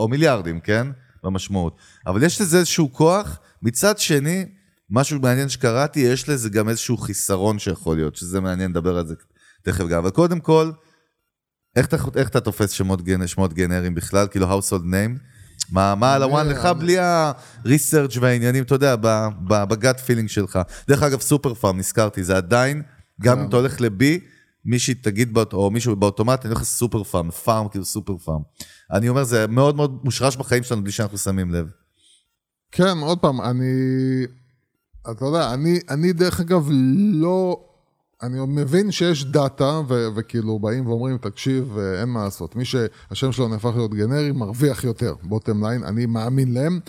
[0.00, 0.86] או מיליארדים, כן?
[1.24, 1.76] במשמעות.
[2.06, 3.38] אבל יש לזה איזשהו כוח.
[3.62, 4.44] מצד שני,
[4.90, 9.14] משהו מעניין שקראתי, יש לזה גם איזשהו חיסרון שיכול להיות, שזה מעניין לדבר על זה
[9.62, 9.98] תכף גם.
[9.98, 10.70] אבל קודם כל,
[11.76, 15.18] איך אתה, איך אתה תופס שמות, גנ, שמות גנריים בכלל, כאילו household name?
[15.72, 18.96] מה, מה עולה לך בלי ה-research והעניינים, אתה יודע,
[19.48, 20.58] ב gut feeling שלך.
[20.88, 22.82] דרך אגב, סופר פארם, נזכרתי, זה עדיין,
[23.20, 24.04] גם אם אתה הולך ל-B,
[24.64, 28.40] מישהי תגיד, באות- או מישהו באוטומט, אני הולך לסופר פארם, פארם כאילו סופר פארם.
[28.92, 31.66] אני אומר, זה מאוד מאוד מושרש בחיים שלנו בלי שאנחנו שמים לב.
[32.72, 33.66] כן, עוד פעם, אני...
[35.10, 36.68] אתה יודע, אני, אני דרך אגב
[37.12, 37.60] לא
[38.22, 42.56] אני מבין שיש data, ו- וכאילו באים ואומרים, תקשיב, אה, אין מה לעשות.
[42.56, 46.80] מי שהשם שלו נהפך להיות גנרי, מרוויח יותר, bottom line, אני מאמין להם.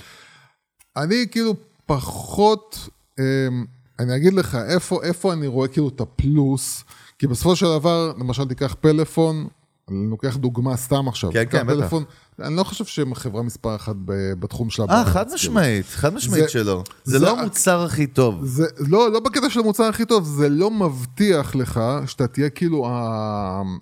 [0.98, 3.66] אני כאילו פחות, אמ,
[4.00, 6.84] אני אגיד לך, איפה, איפה אני רואה כאילו את הפלוס,
[7.20, 9.48] כי בסופו של דבר, למשל תיקח פלאפון,
[9.92, 11.32] אני לוקח דוגמה סתם עכשיו.
[11.34, 11.94] כן, כן, בטח.
[12.42, 13.96] אני לא חושב שהם חברה מספר אחת
[14.40, 14.86] בתחום שלה.
[14.90, 15.36] אה, חד כאילו.
[15.36, 16.84] משמעית, חד משמעית שלא.
[17.04, 18.46] זה זה- לא המוצר הכי טוב.
[18.46, 22.88] זה לא, לא בקטע של המוצר הכי טוב, זה לא מבטיח לך שאתה תהיה כאילו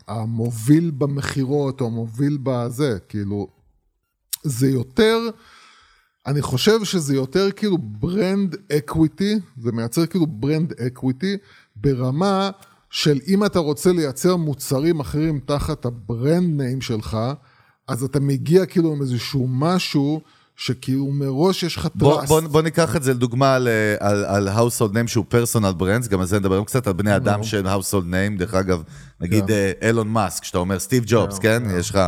[0.07, 3.47] המוביל במכירות או המוביל בזה, כאילו,
[4.43, 5.17] זה יותר,
[6.27, 11.37] אני חושב שזה יותר כאילו brand equity, זה מייצר כאילו brand equity
[11.75, 12.49] ברמה
[12.95, 17.17] של אם אתה רוצה לייצר מוצרים אחרים תחת ה brand name שלך,
[17.87, 20.21] אז אתה מגיע כאילו עם איזשהו משהו
[20.55, 22.27] שכאילו מראש יש לך בוא, trust.
[22.27, 26.07] בוא, בוא ניקח את זה לדוגמה על, אה, על, על household name שהוא personal brands,
[26.07, 28.83] גם על זה נדבר קצת, על בני אדם של household name, דרך אגב,
[29.21, 31.63] נגיד אה, אילון מאסק, שאתה אומר סטיב ג'ובס, כן?
[31.79, 31.99] יש לך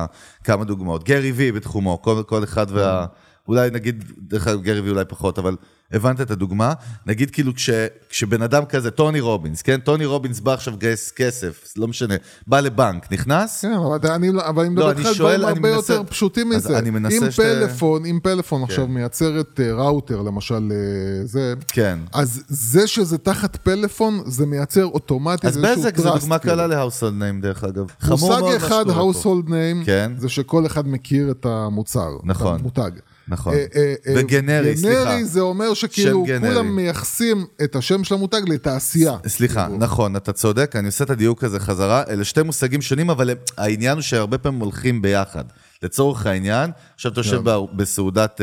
[0.43, 1.03] כמה דוגמאות.
[1.03, 3.05] גרי וי בתחומו, כל, כל אחד וה...
[3.47, 5.55] אולי נגיד, דרך אגב גרי וי אולי פחות, אבל
[5.91, 6.73] הבנת את הדוגמה?
[7.05, 7.69] נגיד כאילו כש,
[8.09, 9.79] כשבן אדם כזה, טוני רובינס, כן?
[9.79, 12.15] טוני רובינס בא עכשיו לגייס כסף, לא משנה,
[12.47, 13.61] בא לבנק, נכנס?
[13.61, 16.03] כן, אבל אני, לא- אבל אני לא, מדבר אני איתך על דברים הרבה מנסה- יותר
[16.09, 16.79] פשוטים אז מזה.
[16.79, 17.59] אני מנסה אם שת- כן.
[17.59, 20.77] פלאפון, אם פלאפון עכשיו מייצרת אה, ראוטר, למשל אה,
[21.25, 21.99] זה, כן.
[22.13, 26.53] אז זה שזה תחת פלאפון, זה מייצר אוטומטית אז איזשהו בזק זה דוגמה כאילו.
[26.55, 27.85] קלה ל-household name, דרך אגב.
[27.99, 29.19] חמור מושג מאוד מה אחד, שקורה פה.
[29.19, 30.11] household name, כן.
[30.17, 32.55] זה שכל אחד מכיר את המוצר, נכון.
[32.55, 32.91] את המותג.
[33.29, 33.53] נכון.
[33.53, 35.03] אה, אה, אה, וגנרי, סליחה.
[35.03, 36.25] גנרי זה אומר שכאילו.
[36.39, 39.17] כולם מייחסים את השם של המותג לתעשייה.
[39.27, 39.77] סליחה, כאילו.
[39.79, 42.03] נכון, אתה צודק, אני עושה את הדיוק הזה חזרה.
[42.09, 45.43] אלה שתי מושגים שונים, אבל העניין הוא שהרבה פעמים הולכים ביחד.
[45.83, 48.41] לצורך העניין, עכשיו אתה יושב ב- בסעודת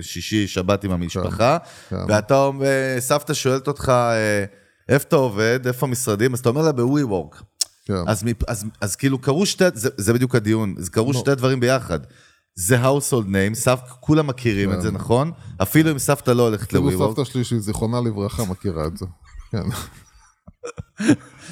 [0.00, 1.58] שישי, שבת עם המשפחה,
[1.90, 1.96] כן.
[2.08, 2.66] ואתה אומר,
[2.98, 3.92] סבתא שואלת אותך,
[4.88, 6.34] איפה אתה עובד, איפה המשרדים?
[6.34, 7.42] אז אתה אומר לה ב-WeWork.
[7.84, 7.94] כן.
[8.06, 11.98] אז, מפ- אז, אז כאילו קרו שתי, זה, בדיוק הדיון, קרו שתי דברים ביחד.
[12.54, 15.30] זה household name, סב, כולם מכירים את זה, נכון?
[15.62, 16.98] אפילו אם סבתא לא הולכת אפילו ל-WeWork.
[16.98, 19.06] סבתא שלי, שהיא זיכרונה לברכה, מכירה את זה.
[19.52, 19.62] כן.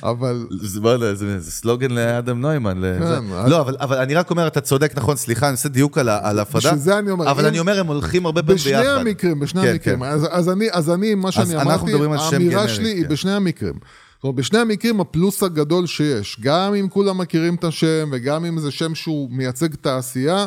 [0.03, 2.79] אבל זה בוא'נה, זה, זה סלוגן לאדם נוימן.
[2.79, 2.99] לזה.
[3.21, 6.09] כן, לא, אבל, אבל אני רק אומר, אתה צודק, נכון, סליחה, אני עושה דיוק על,
[6.09, 6.59] ההפרדה.
[6.59, 8.87] בשביל זה אני אומר, אבל אם- אני אומר, הם הולכים הרבה פעמים בשני ביחד.
[9.01, 9.99] המקרים, בשני כן, המקרים.
[9.99, 10.05] כן.
[10.05, 13.09] אז, אז, אני, אז אני, מה שאני אנחנו אמרתי, האמירה שלי היא כן.
[13.09, 13.75] בשני המקרים.
[13.75, 18.59] זאת אומרת, בשני המקרים הפלוס הגדול שיש, גם אם כולם מכירים את השם וגם אם
[18.59, 20.47] זה שם שהוא מייצג תעשייה,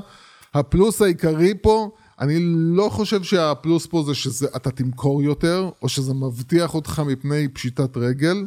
[0.54, 6.76] הפלוס העיקרי פה, אני לא חושב שהפלוס פה זה שאתה תמכור יותר, או שזה מבטיח
[6.76, 8.46] אותך מפני פשיטת רגל.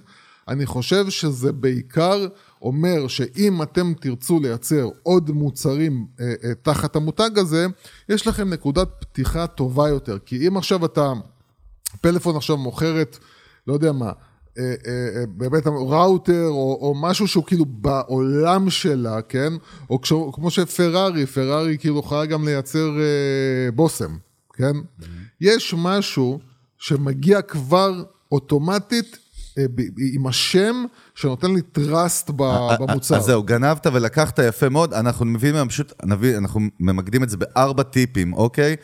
[0.49, 2.27] אני חושב שזה בעיקר
[2.63, 7.67] אומר שאם אתם תרצו לייצר עוד מוצרים אה, אה, תחת המותג הזה,
[8.09, 10.19] יש לכם נקודת פתיחה טובה יותר.
[10.19, 11.13] כי אם עכשיו אתה,
[12.01, 13.19] פלאפון עכשיו מוכרת,
[13.67, 14.13] לא יודע מה,
[15.29, 19.53] באמת ראוטר או, או משהו שהוא כאילו בעולם שלה, כן?
[19.91, 24.17] או כש, כמו שפרארי, פרארי כאילו יכולה גם לייצר אה, בושם,
[24.55, 24.73] כן?
[25.41, 26.39] יש משהו
[26.79, 29.19] שמגיע כבר אוטומטית
[29.59, 29.83] אה, ב-
[30.15, 31.61] עם השם שנותן לי
[32.37, 33.15] ב- במוצר.
[33.15, 37.31] אה, אז זהו, גנבת ולקחת יפה מאוד, אנחנו מביאים היום פשוט, נביא, אנחנו ממקדים את
[37.31, 38.77] זה בארבע טיפים, אוקיי?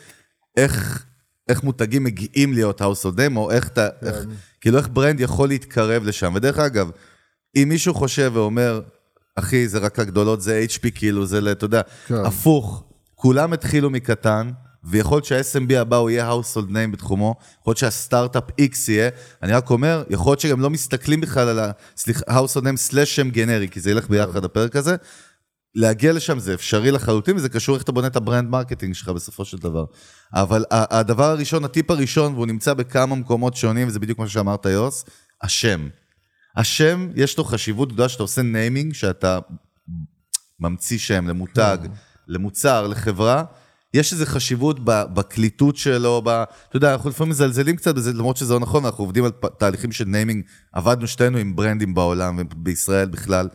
[0.57, 1.05] איך,
[1.49, 4.15] איך מותגים מגיעים להיות household name, או איך אתה, איך,
[4.61, 6.33] כאילו איך ברנד יכול להתקרב לשם.
[6.35, 6.91] ודרך אגב,
[7.55, 8.81] אם מישהו חושב ואומר,
[9.35, 12.15] אחי, זה רק הגדולות, זה HP, כאילו, זה, אתה יודע, כן.
[12.25, 12.83] הפוך,
[13.15, 14.51] כולם התחילו מקטן,
[14.83, 19.09] ויכול להיות שה-SMB הבא הוא יהיה household name בתחומו, יכול להיות שהסטארט-אפ X יהיה,
[19.43, 21.71] אני רק אומר, יכול להיות שגם לא מסתכלים בכלל על ה...
[21.97, 24.95] סליחה, household name סלאש שם גנרי, כי זה ילך ביחד הפרק הזה.
[25.75, 29.09] להגיע לשם זה אפשרי לחלוטין, וזה קשור איך אתה בונה את ה brand marketing שלך
[29.09, 29.85] בסופו של דבר.
[30.33, 35.05] אבל הדבר הראשון, הטיפ הראשון, והוא נמצא בכמה מקומות שונים, וזה בדיוק מה שאמרת, יוס,
[35.41, 35.87] השם.
[36.57, 39.39] השם, יש לו חשיבות גדולה שאתה עושה naming, שאתה
[40.59, 41.77] ממציא שם למותג,
[42.27, 43.43] למוצר, לחברה,
[43.93, 46.29] יש איזו חשיבות בקליטות שלו, ב...
[46.29, 49.91] אתה יודע, אנחנו לפעמים מזלזלים קצת בזה, למרות שזה לא נכון, אנחנו עובדים על תהליכים
[49.91, 53.49] של naming, עבדנו שתינו עם ברנדים בעולם ובישראל בכלל.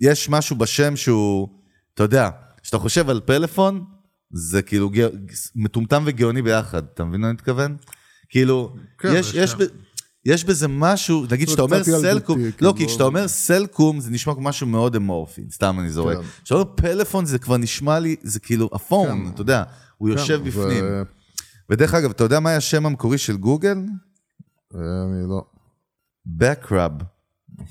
[0.00, 1.48] יש משהו בשם שהוא,
[1.94, 2.30] אתה יודע,
[2.62, 3.84] כשאתה חושב על פלאפון,
[4.32, 5.08] זה כאילו גא-
[5.56, 7.76] מטומטם וגאוני ביחד, אתה מבין מה אני מתכוון?
[8.28, 9.58] כאילו, כן, יש, יש, שם.
[9.58, 9.62] ב,
[10.24, 14.10] יש בזה משהו, נגיד זה שאתה אומר סלקום, לא, כי לא- כשאתה אומר סלקום זה
[14.10, 16.16] נשמע כמו משהו מאוד אמורפי, סתם אני זורק.
[16.16, 16.22] כן.
[16.44, 19.62] כשאתה אומר פלאפון זה כבר נשמע לי, זה כאילו הפון, אתה יודע,
[19.98, 20.84] הוא יושב כן, בפנים.
[20.84, 21.02] ו-
[21.70, 23.78] ודרך אגב, אתה יודע מה היה השם המקורי של גוגל?
[24.74, 25.42] אני לא...
[26.40, 27.04] Backrub.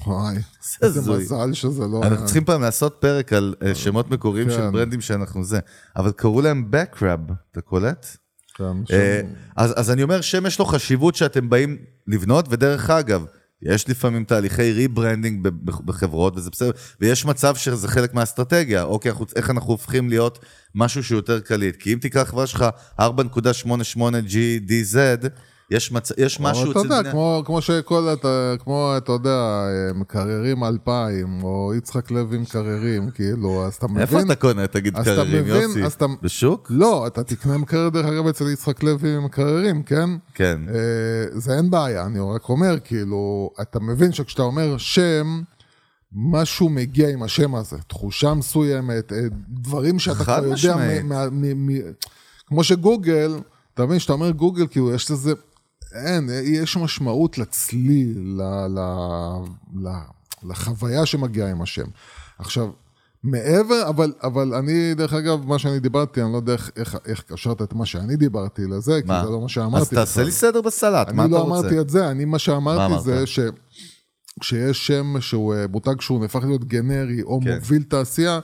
[0.08, 0.36] וואי,
[0.82, 1.12] זה איזה.
[1.12, 2.02] מזל שזה לא...
[2.04, 4.72] אנחנו היה- צריכים פעם לעשות פרק על אה, שמות מקוריים של כן.
[4.72, 5.60] ברנדים שאנחנו זה,
[5.96, 8.08] אבל קראו להם Backrub, אתה קולט?
[8.56, 9.22] כן, אה,
[9.56, 13.26] אז, אני אומר, שם יש לו חשיבות שאתם באים לבנות, ודרך אגב,
[13.62, 16.72] יש לפעמים תהליכי rebranding בחברות, וזה בסדר,
[17.02, 18.84] ויש מצב שזה חלק מהאסטרטגיה.
[18.84, 20.40] אוקיי, אנחנו, איך אנחנו הופכים להיות
[20.76, 21.76] משהו שהוא יותר קליט?
[21.76, 22.66] כי אם תיקח חברה שלך
[23.00, 23.04] 4.88
[24.28, 25.28] GDZ,
[25.72, 26.12] יש, מצ...
[26.18, 29.64] יש משהו אבל אתה יודע, כמו, כמו שכל, אתה, כמו, אתה יודע,
[29.96, 34.02] מקררים 2000, או יצחק לוי מקררים, כאילו, אז אתה מבין...
[34.02, 35.86] איפה אתה קונה, תגיד, אז אתה קררים, מבין, יוסי?
[35.86, 36.68] אתה- בשוק?
[36.70, 40.10] לא, אתה תקנה מקרר, דרך אגב, אצל יצחק לוי מקררים, כן?
[40.34, 40.62] כן.
[40.70, 40.74] אה,
[41.40, 45.42] זה אין בעיה, אני רק אומר, כאילו, אתה מבין שכשאתה אומר שם,
[46.16, 50.76] משהו מגיע עם השם הזה, תחושה מסוימת, אה, דברים שאתה כבר יודע.
[51.04, 51.92] מ- מה- מ- מ-
[52.48, 53.40] כמו שגוגל,
[53.74, 55.34] אתה מבין, כשאתה אומר גוגל, כאילו, יש לזה,
[55.94, 58.80] אין, יש משמעות לצליל, ל, ל,
[59.76, 59.90] ל,
[60.44, 61.86] לחוויה שמגיעה עם השם.
[62.40, 62.70] עכשיו,
[63.24, 67.24] מעבר, אבל, אבל אני, דרך אגב, מה שאני דיברתי, אני לא יודע איך, איך, איך
[67.28, 69.20] קשרת את מה שאני דיברתי לזה, מה?
[69.20, 69.82] כי זה לא מה שאמרתי.
[69.82, 70.24] אז תעשה.
[70.24, 71.60] לי סדר בסלט, מה אני אתה לא רוצה?
[71.60, 73.04] אמרתי את זה, אני מה מה שאמרתי אמרת?
[73.04, 77.56] זה שכשיש שם שהוא אה, מותג שהוא נהפך להיות גנרי או כן.
[77.56, 78.40] מוביל תעשייה,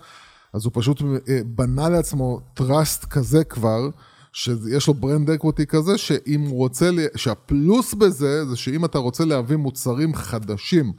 [0.53, 3.89] אז הוא פשוט אה, בנה לעצמו trust כזה כבר,
[4.36, 9.56] שיש לו brand equity כזה, שאם הוא רוצה, שהפלוס בזה, זה שאם אתה רוצה להביא
[9.56, 10.93] מוצרים חדשים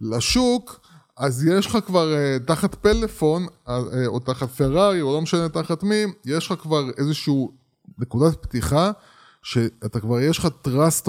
[0.00, 0.80] לשוק,
[1.16, 5.82] אז יש לך כבר אה, תחת פלאפון, אה, או תחת פרארי, או לא משנה תחת
[5.82, 7.52] מי, יש לך כבר איזשהו
[7.98, 8.90] נקודת פתיחה,
[9.42, 10.48] שאתה כבר, יש לך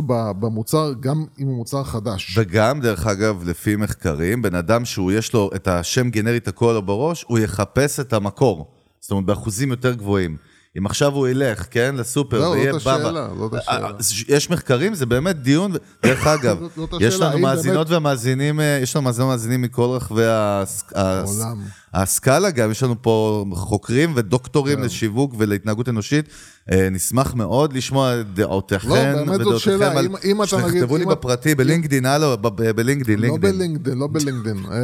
[0.06, 2.38] ב- במוצר, גם אם הוא מוצר חדש.
[2.38, 7.26] וגם, דרך אגב, לפי מחקרים, בן אדם שהוא יש לו את השם גנרית הכל בראש,
[7.28, 8.72] הוא יחפש את המקור.
[9.00, 10.38] זאת אומרת, באחוזים יותר גבוהים.
[10.78, 12.96] אם עכשיו הוא ילך, כן, לסופר, זהו, ויהיה זאת בבא.
[12.96, 13.88] השאלה, זאת השאלה.
[13.88, 13.92] אה,
[14.28, 15.72] יש מחקרים, זה באמת דיון,
[16.04, 19.86] דרך אגב, זאת- זאת יש לנו מאזינות באמת- ומאזינים, אה, יש לנו מאזינות ומאזינים מכל
[19.96, 21.58] רחבי הס- הס- העולם.
[21.94, 24.84] הסקאלה גם, יש לנו פה חוקרים ודוקטורים כן.
[24.84, 26.26] לשיווק ולהתנהגות אנושית.
[26.72, 30.72] אה, נשמח מאוד לשמוע את דעותיכם לא, באמת זאת שאלה, על- אם- אם אתה נגיד-
[30.72, 32.38] שתכתבו לי בפרטי, בלינקדין, הלו,
[32.76, 33.52] בלינקדין, לא לינקדין.
[33.58, 34.58] בלינקדין, לא בלינקדין.
[34.72, 34.78] אה,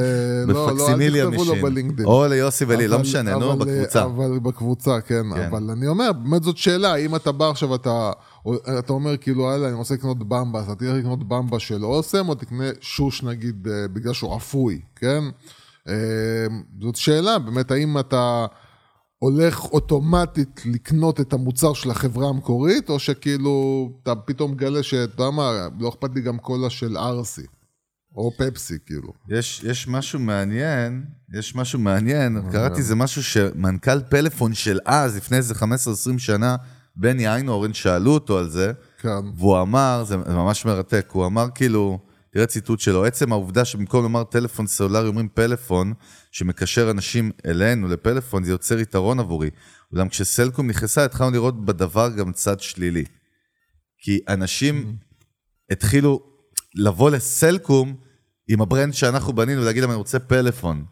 [0.48, 1.64] לא, לא, אל בפקסימיליה תכתבו לו משין.
[1.66, 2.06] בלינקדין.
[2.06, 4.04] או ליוסי ולי, לא משנה, נו, אבל- בקבוצה.
[4.04, 5.24] אבל בקבוצה, כן.
[5.36, 5.42] כן.
[5.52, 8.12] אבל אני אומר, באמת זאת שאלה, אם אתה בא עכשיו, אתה
[8.80, 12.30] אתה אומר כאילו, יאללה, אני רוצה לקנות במבה, אז אתה תלך לקנות במבה של אוסם,
[12.30, 15.24] או תקנה שוש נגיד, אה, בגלל שהוא אפוי, כן?
[15.88, 15.94] אה,
[16.82, 18.46] זאת שאלה, באמת, האם אתה
[19.20, 25.32] הולך אוטומטית לקנות את המוצר של החברה המקורית, או שכאילו, אתה פתאום מגלה שאתה יודע
[25.32, 27.46] מה, לא אכפת לי גם קולה של ארסי,
[28.16, 29.14] או פפסי, כאילו.
[29.30, 32.52] יש, יש משהו מעניין, יש משהו מעניין.
[32.52, 35.60] קראתי זה משהו שמנכ"ל פלאפון של אז, לפני איזה 15-20
[36.18, 36.56] שנה,
[36.96, 39.10] בני איינהורן, שאלו אותו על זה, כן.
[39.38, 42.00] והוא אמר, זה ממש מרתק, הוא אמר כאילו,
[42.32, 45.94] תראה ציטוט שלו, עצם העובדה שבמקום לומר טלפון סלולרי אומרים פלאפון,
[46.32, 49.50] שמקשר אנשים אלינו לפלאפון, זה יוצר יתרון עבורי.
[49.94, 53.04] אולם כשסלקום נכנסה, התחלנו לראות בדבר גם צד שלילי.
[54.02, 54.96] כי אנשים
[55.72, 56.20] התחילו
[56.76, 57.96] לבוא לסלקום
[58.48, 60.86] עם הברנד שאנחנו בנינו ולהגיד להם, אני רוצה פלאפון.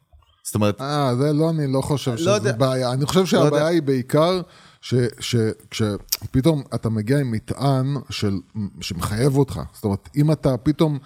[0.45, 2.51] זאת אומרת, אה, זה לא, אני לא חושב לא שזה יודע.
[2.51, 2.93] בעיה.
[2.93, 3.65] אני חושב לא שהבעיה יודע.
[3.65, 4.41] היא בעיקר
[4.81, 8.37] שכשפתאום אתה מגיע עם מטען של,
[8.81, 9.59] שמחייב אותך.
[9.73, 10.99] זאת אומרת, אם אתה פתאום,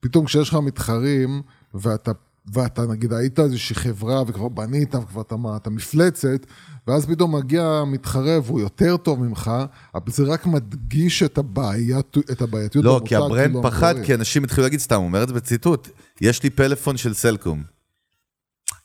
[0.00, 1.42] פתאום כשיש לך מתחרים,
[1.74, 2.12] ואתה,
[2.52, 6.46] ואתה נגיד היית איזושהי חברה וכבר בנית וכבר אתה, אתה מפלצת,
[6.86, 9.50] ואז פתאום מגיע מתחרה והוא יותר טוב ממך,
[9.94, 13.94] אבל זה רק מדגיש את, הבעיית, את הבעייתיות לא, כי הברנד כאילו, פחד.
[14.04, 15.88] כי אנשים התחילו להגיד סתם, הוא אומר את זה בציטוט,
[16.20, 17.75] יש לי פלאפון של סלקום.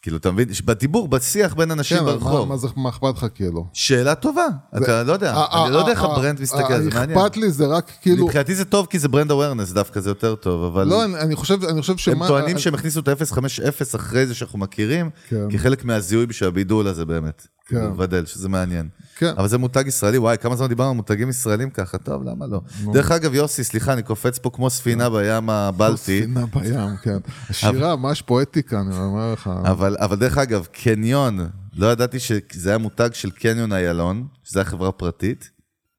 [0.01, 0.47] כאילו, אתה מבין?
[0.65, 2.49] בדיבור, בשיח בין אנשים כן, ברחוב.
[2.49, 3.65] מה, זה, מה אכפת לך כאילו?
[3.73, 4.45] שאלה טובה,
[4.77, 7.17] אתה לא יודע, ה- אני לא יודע איך ה brand מסתכל, זה מעניין.
[7.19, 8.25] אכפת לי זה רק כאילו...
[8.25, 11.35] מבחינתי זה טוב כי זה brand awareness דווקא, זה יותר טוב, אבל לא, אני, אני
[11.35, 12.27] חושב, אני חושב הם שמה...
[12.27, 15.51] טוענים שהם הכניסו את ה-050 אחרי זה שאנחנו מכירים, כן.
[15.51, 17.47] כחלק מהזיהוי בשביל הבידול הזה באמת.
[17.67, 17.85] כן.
[17.85, 18.87] לבדל, שזה מעניין.
[19.17, 19.33] כן.
[19.37, 22.61] אבל זה מותג ישראלי, וואי, כמה זמן דיברנו על מותגים ישראלים ככה, טוב, למה לא?
[22.93, 25.97] דרך אגב, יוסי, סליחה, אני קופץ פה כמו ספינה בים הבלטי.
[25.97, 27.17] ספינה בים, כן.
[27.49, 29.49] השירה, ממש פואטיקה, אני אומר לך.
[29.63, 34.71] אבל, אבל דרך אגב, קניון, לא ידעתי שזה היה מותג של קניון איילון, שזו הייתה
[34.71, 35.49] חברה פרטית.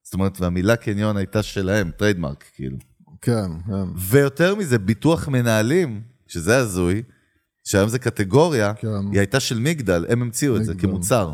[0.03, 2.77] זאת אומרת, והמילה קניון הייתה שלהם, trademark, כאילו.
[3.23, 3.89] כן, כן.
[3.97, 7.03] ויותר מזה, ביטוח מנהלים, שזה הזוי,
[7.65, 8.89] שהיום זה קטגוריה, כן.
[9.13, 10.89] היא הייתה של מגדל, הם המציאו את זה מגדל.
[10.89, 11.33] כמוצר.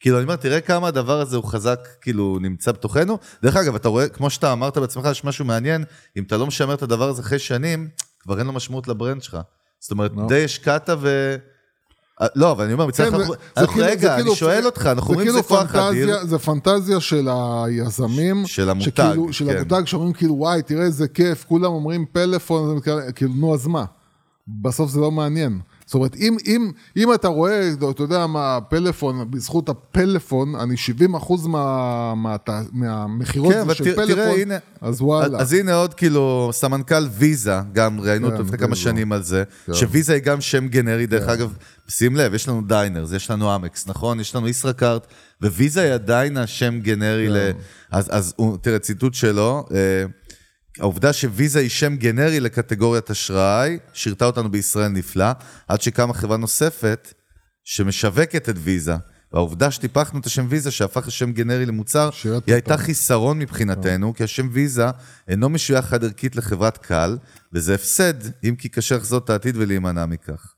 [0.00, 3.18] כאילו, אני אומר, תראה כמה הדבר הזה הוא חזק, כאילו, נמצא בתוכנו.
[3.42, 5.84] דרך אגב, אתה רואה, כמו שאתה אמרת בעצמך, יש משהו מעניין,
[6.16, 7.88] אם אתה לא משמר את הדבר הזה אחרי שנים,
[8.20, 9.38] כבר אין לו משמעות לברנד שלך.
[9.80, 10.28] זאת אומרת, לא.
[10.28, 11.36] די השקעת ו...
[12.22, 13.24] אה, לא, אבל אני אומר, מצד כן, אחד,
[13.66, 16.26] כאילו- רגע, כאילו- אני שואל אותך, אנחנו אומרים כאילו זה כוח אדיר.
[16.26, 17.28] זה פנטזיה של
[17.64, 18.46] היזמים.
[18.46, 19.56] של המותג, שכאילו- של כן.
[19.56, 22.78] המותג, שאומרים כאילו, וואי, תראה איזה כיף, כולם אומרים פלאפון,
[23.14, 23.84] כאילו, נו, אז מה?
[24.48, 25.60] בסוף זה לא מעניין.
[25.86, 31.14] זאת אומרת, אם, אם, אם אתה רואה, אתה יודע מה, פלאפון, בזכות הפלאפון, אני 70
[31.14, 32.36] אחוז מה, מה,
[32.72, 35.38] מהמכירות כן, של תראה, פלאפון, תראה, הנה, אז וואלה.
[35.38, 38.76] אז הנה עוד כאילו, סמנכ"ל ויזה, גם ראיינו אותו כן, לפני כמה.
[38.76, 39.74] שנים על זה, כן.
[39.74, 41.56] שוויזה היא גם שם גנרי, דרך אגב,
[41.88, 44.20] שים לב, יש לנו דיינרס, יש לנו אמקס, נכון?
[44.20, 45.06] יש לנו ישראכרט,
[45.42, 47.36] וויזה היא עדיין השם גנרי ל...
[47.90, 50.04] אז, אז תראה, ציטוט שלו, אה,
[50.80, 55.30] העובדה שוויזה היא שם גנרי לקטגוריית אשראי, שירתה אותנו בישראל נפלא,
[55.68, 57.14] עד שקמה חברה נוספת
[57.64, 58.94] שמשווקת את ויזה.
[59.32, 62.10] והעובדה שטיפחנו את השם ויזה, שהפך לשם גנרי למוצר,
[62.46, 62.76] היא הייתה.
[62.76, 64.86] חיסרון מבחינתנו, כי השם ויזה
[65.28, 67.18] אינו משוייך חד ערכית לחברת קל,
[67.52, 68.14] וזה הפסד,
[68.44, 70.54] אם כי קשה לחזות את העתיד ולהימנע מכך.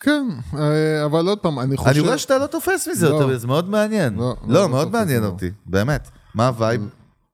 [0.00, 0.26] כן,
[0.58, 1.90] אה, אבל עוד פעם, אני חושב...
[1.90, 3.14] אני רואה שאתה לא תופס מזה לא.
[3.14, 4.14] יותר, זה מאוד מעניין.
[4.14, 5.26] לא, לא, לא, לא מאוד מעניין לא.
[5.26, 6.08] אותי, באמת.
[6.34, 6.88] מה ה vibe?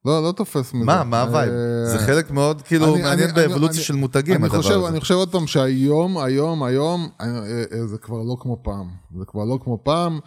[0.04, 0.84] לא, לא תופס מזה.
[0.84, 1.52] מה, מה ה vibe?
[1.52, 4.74] אה, זה חלק מאוד כאילו אני- מעניין אני- באבולוציה אני- של מותגים, אני הדבר חושב,
[4.78, 4.88] הזה.
[4.88, 7.26] אני חושב עוד פעם שהיום, היום, היום, אה,
[7.72, 8.86] אה, זה כבר לא כמו פעם.
[9.18, 10.18] זה כבר לא כמו פעם,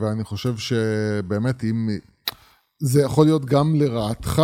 [0.00, 1.88] ואני חושב שבאמת אם...
[2.80, 4.42] זה יכול להיות גם לרעתך,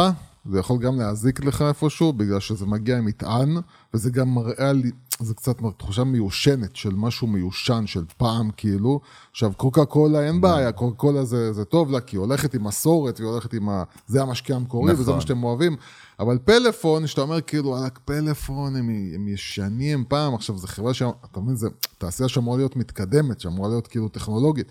[0.50, 3.56] זה יכול גם להזיק לך איפשהו, בגלל שזה מגיע עם מטען,
[3.94, 4.72] וזה גם מראה
[5.20, 9.00] זה קצת תחושה מיושנת של משהו מיושן של פעם, כאילו.
[9.30, 12.64] עכשיו, קוקה קולה אין בעיה, קוקה קולה זה, זה טוב לה, כי היא הולכת עם
[12.64, 13.82] מסורת, והיא הולכת עם ה...
[14.06, 15.14] זה המשקיע המקורי, וזה נכון.
[15.14, 15.76] מה שאתם אוהבים.
[16.20, 21.02] אבל פלאפון, שאתה אומר כאילו, וואלכ, פלאפון, הם, הם ישנים פעם, עכשיו, זו חברה ש...
[21.02, 24.66] אתה מבין, זה תעשייה שאמורה להיות מתקדמת, שאמורה להיות כאילו טכנולוגית.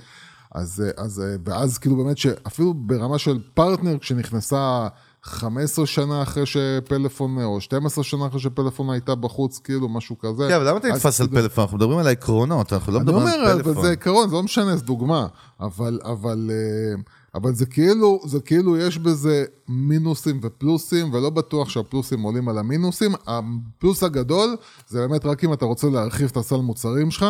[0.51, 4.87] אז, אז, אה, ואז כאילו באמת שאפילו ברמה של פרטנר, כשנכנסה
[5.23, 10.47] 15 שנה אחרי שפלאפון, או 12 שנה אחרי שפלאפון הייתה בחוץ, כאילו, משהו כזה.
[10.47, 11.63] כן, אבל למה אתה נתפס על פלאפון?
[11.63, 13.83] אנחנו מדברים על העקרונות, אנחנו לא אני מדברים אומר, על פלאפון.
[13.83, 15.27] זה עיקרון, זה לא משנה, זו דוגמה.
[15.59, 17.01] אבל, אבל, אה,
[17.35, 23.11] אבל זה כאילו, זה כאילו יש בזה מינוסים ופלוסים, ולא בטוח שהפלוסים עולים על המינוסים.
[23.27, 24.55] הפלוס הגדול
[24.87, 27.25] זה באמת רק אם אתה רוצה להרחיב את הסל מוצרים שלך,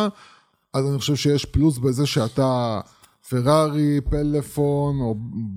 [0.74, 2.80] אז אני חושב שיש פלוס בזה שאתה
[3.28, 5.14] פרארי, פלאפון, או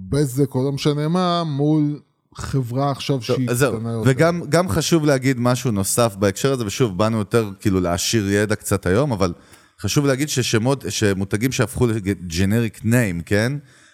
[0.09, 1.99] בזק, או לא משנה מה, מול
[2.38, 4.01] חברה עכשיו שהיא קטנה יותר.
[4.05, 8.85] וגם גם חשוב להגיד משהו נוסף בהקשר הזה, ושוב, באנו יותר כאילו להעשיר ידע קצת
[8.85, 9.33] היום, אבל
[9.79, 13.53] חשוב להגיד ששמות, שמותגים שהפכו ל generic name, כן?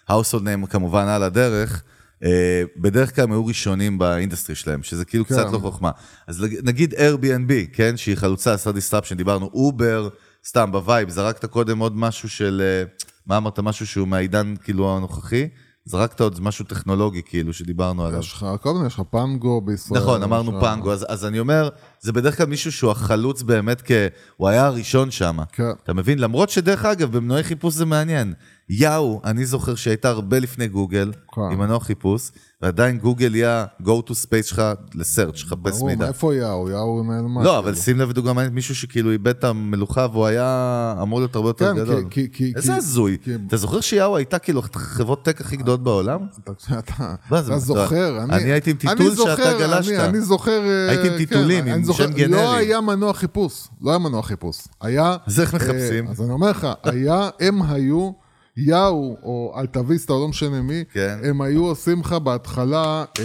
[0.09, 1.83] household name כמובן על הדרך,
[2.23, 5.35] אה, בדרך כלל הם היו ראשונים ב industry שלהם, שזה כאילו כן.
[5.35, 5.91] קצת לא חוכמה.
[6.27, 7.97] אז נגיד Airbnb, כן?
[7.97, 10.09] שהיא חלוצה, עשה disruption, דיברנו, אובר,
[10.45, 12.83] סתם ב Wave, זרקת קודם עוד משהו של, אה,
[13.25, 13.59] מה אמרת?
[13.59, 15.47] משהו שהוא מהעידן כאילו הנוכחי?
[15.85, 18.19] זרקת עוד משהו טכנולוגי כאילו שדיברנו עליו.
[18.19, 20.01] יש לך, מיני, יש לך פנגו בישראל.
[20.01, 21.69] נכון, אמרנו פנגו, אז, אז אני אומר,
[22.03, 23.91] זה בדרך כלל מישהו שהוא החלוץ באמת, כ...
[24.37, 25.37] הוא היה הראשון שם.
[25.51, 25.63] כן.
[25.83, 26.19] אתה מבין?
[26.19, 28.33] למרות שדרך אגב, במנועי חיפוש זה מעניין.
[28.69, 31.41] יאו, אני זוכר שהייתה הרבה לפני גוגל, כן.
[31.51, 32.31] עם מנוע חיפוש,
[32.61, 34.61] ועדיין גוגל היא ה-go to space שלך
[34.95, 36.05] לסרצ', לחפש ברור, מידע.
[36.05, 36.69] מאיפה יאו?
[36.69, 37.43] יאו נעלמה.
[37.43, 37.83] לא, אבל כאילו.
[37.83, 41.79] שים לב לדוגמה, מישהו שכאילו איבד את המלוכה והוא היה אמור להיות הרבה יותר כן,
[41.79, 42.03] גדול.
[42.55, 43.17] איזה הזוי.
[43.23, 46.19] כי- אתה זוכר שיאו הייתה כאילו אחת החברות טק הכי גדולות בעולם?
[46.79, 49.91] אתה- מה זוכר, אני הייתי עם טיטול שאתה גלשת.
[49.99, 50.61] אני- זוכר...
[50.69, 52.27] אה, הייתי עם כן, טיטולים, אני עם זוכר.
[52.27, 54.57] לא היה מנוע חיפוש, לא היה מנוע חיפוש.
[54.81, 55.15] היה...
[55.27, 56.07] אז איך אה, מחפשים?
[56.07, 58.11] אז אני אומר לך, היה, הם היו,
[58.57, 61.17] יאו או אלטוויסטה או לא משנה מי, כן.
[61.23, 63.23] הם היו עושים לך בהתחלה אה,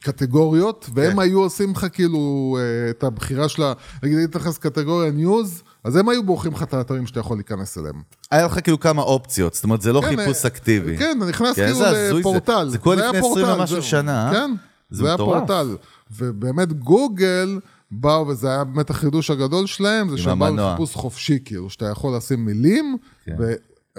[0.00, 1.18] קטגוריות, והם כן.
[1.18, 3.72] היו עושים לך כאילו אה, את הבחירה של ה...
[4.02, 7.78] נגיד, היית נכנס קטגוריה ניוז, אז הם היו בוחרים לך את האתרים שאתה יכול להיכנס
[7.78, 8.02] אליהם.
[8.30, 10.98] היה לך כאילו כמה אופציות, זאת אומרת, זה לא כן, חיפוש אה, אקטיבי.
[10.98, 12.12] כן, נכנס כן, כאילו הזוי זה.
[12.12, 12.68] לפורטל.
[12.68, 13.82] זה קורה היה לפני 20 פורטל, ומשהו.
[13.82, 14.32] שנה, אה?
[14.32, 14.50] כן,
[14.90, 15.16] זה זה היה.
[15.16, 15.76] פורטל.
[16.10, 17.58] ובאמת גוגל
[17.90, 20.56] באו, וזה היה באמת החידוש הגדול שלהם, זה שהם באו.
[20.56, 23.36] לחיפוש חופשי, כאילו, שאתה יכול לשים מילים, כן.
[23.38, 23.52] ו...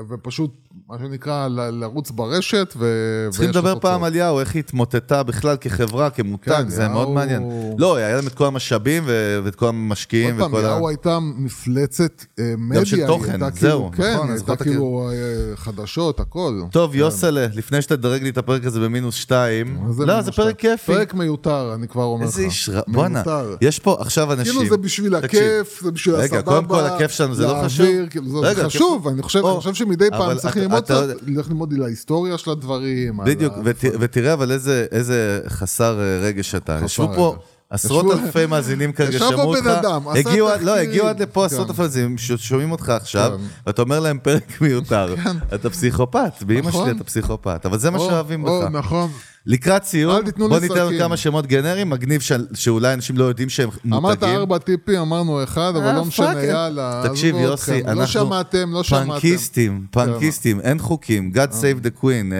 [0.09, 0.51] ופשוט,
[0.89, 2.85] מה שנקרא, ל- לרוץ ברשת, ו...
[3.31, 4.03] צריכים לדבר פעם.
[4.03, 7.43] על יאו, איך היא התמוטטה בכלל כחברה, כמותג, כן, זה מאוד יאו- מעניין.
[7.77, 10.69] לא, היה להם את כל המשאבים ו- ואת כל המשקיעים עוד פעם, וכל ה...
[10.77, 15.09] יאו הייתה מפלצת אה, מדיה, של היא תוכן, הייתה זהו, כאילו, כן, נכון, הייתה כאילו
[15.11, 16.61] אה, חדשות, הכל.
[16.71, 20.55] טוב, יוסלה, לפני שתדרג לי את הפרק הזה במינוס שתיים, לא, זה פרק?
[20.59, 20.85] כיפי.
[20.93, 22.31] פרק מיותר, אני כבר אומר לך.
[22.31, 23.23] איזה איש רע, בואנה.
[23.61, 24.53] יש פה עכשיו אנשים...
[24.53, 26.41] כאילו זה בשביל הכיף, זה בשביל רגע, הסבבה.
[26.51, 27.85] קודם כל הכיף שלנו זה לא חשוב?
[28.09, 31.73] כאילו, זה רגע, חשוב, אני חושב שמדי פעם צריך אתה- ללמוד אתה- קצת, ללכת ללמוד
[31.73, 33.17] על ההיסטוריה של הדברים.
[33.25, 36.79] בדיוק, ות- ותראה אבל איזה- איזה חסר אה, רגש אתה.
[37.15, 37.43] פה רגש.
[37.69, 39.63] עשרות אלפי מאזינים כרגע ישב פה שמעו אותך.
[39.63, 40.89] בן אדם, עשה הגיעו- לא, תחקירים.
[40.89, 41.45] הגיעו עד לפה כן.
[41.45, 43.43] עשרות אלפי מאזינים ששומעים אותך עכשיו, כן.
[43.67, 45.15] ואתה אומר להם פרק מיותר.
[45.55, 46.85] אתה פסיכופת, באמא נכון.
[46.87, 48.67] שלי אתה פסיכופת, אבל זה מה או, שאוהבים או, בך.
[48.71, 49.11] נכון.
[49.45, 50.97] לקראת סיום, בוא ניתן.
[50.99, 52.21] כמה שמות גנריים, מגניב
[52.53, 53.93] שאולי אנשים לא יודעים שהם מותגים.
[53.93, 57.03] אמרת ארבע טיפים, אמרנו אחד, אבל אה, לא משנה, יאללה.
[57.09, 57.87] תקשיב יוסי, אתכם.
[57.87, 59.11] אנחנו לא שמעתם, לא שמעתם.
[59.11, 62.37] פאנקיסטים, פאנקיסטים, אין חוקים, God save the queen, אה,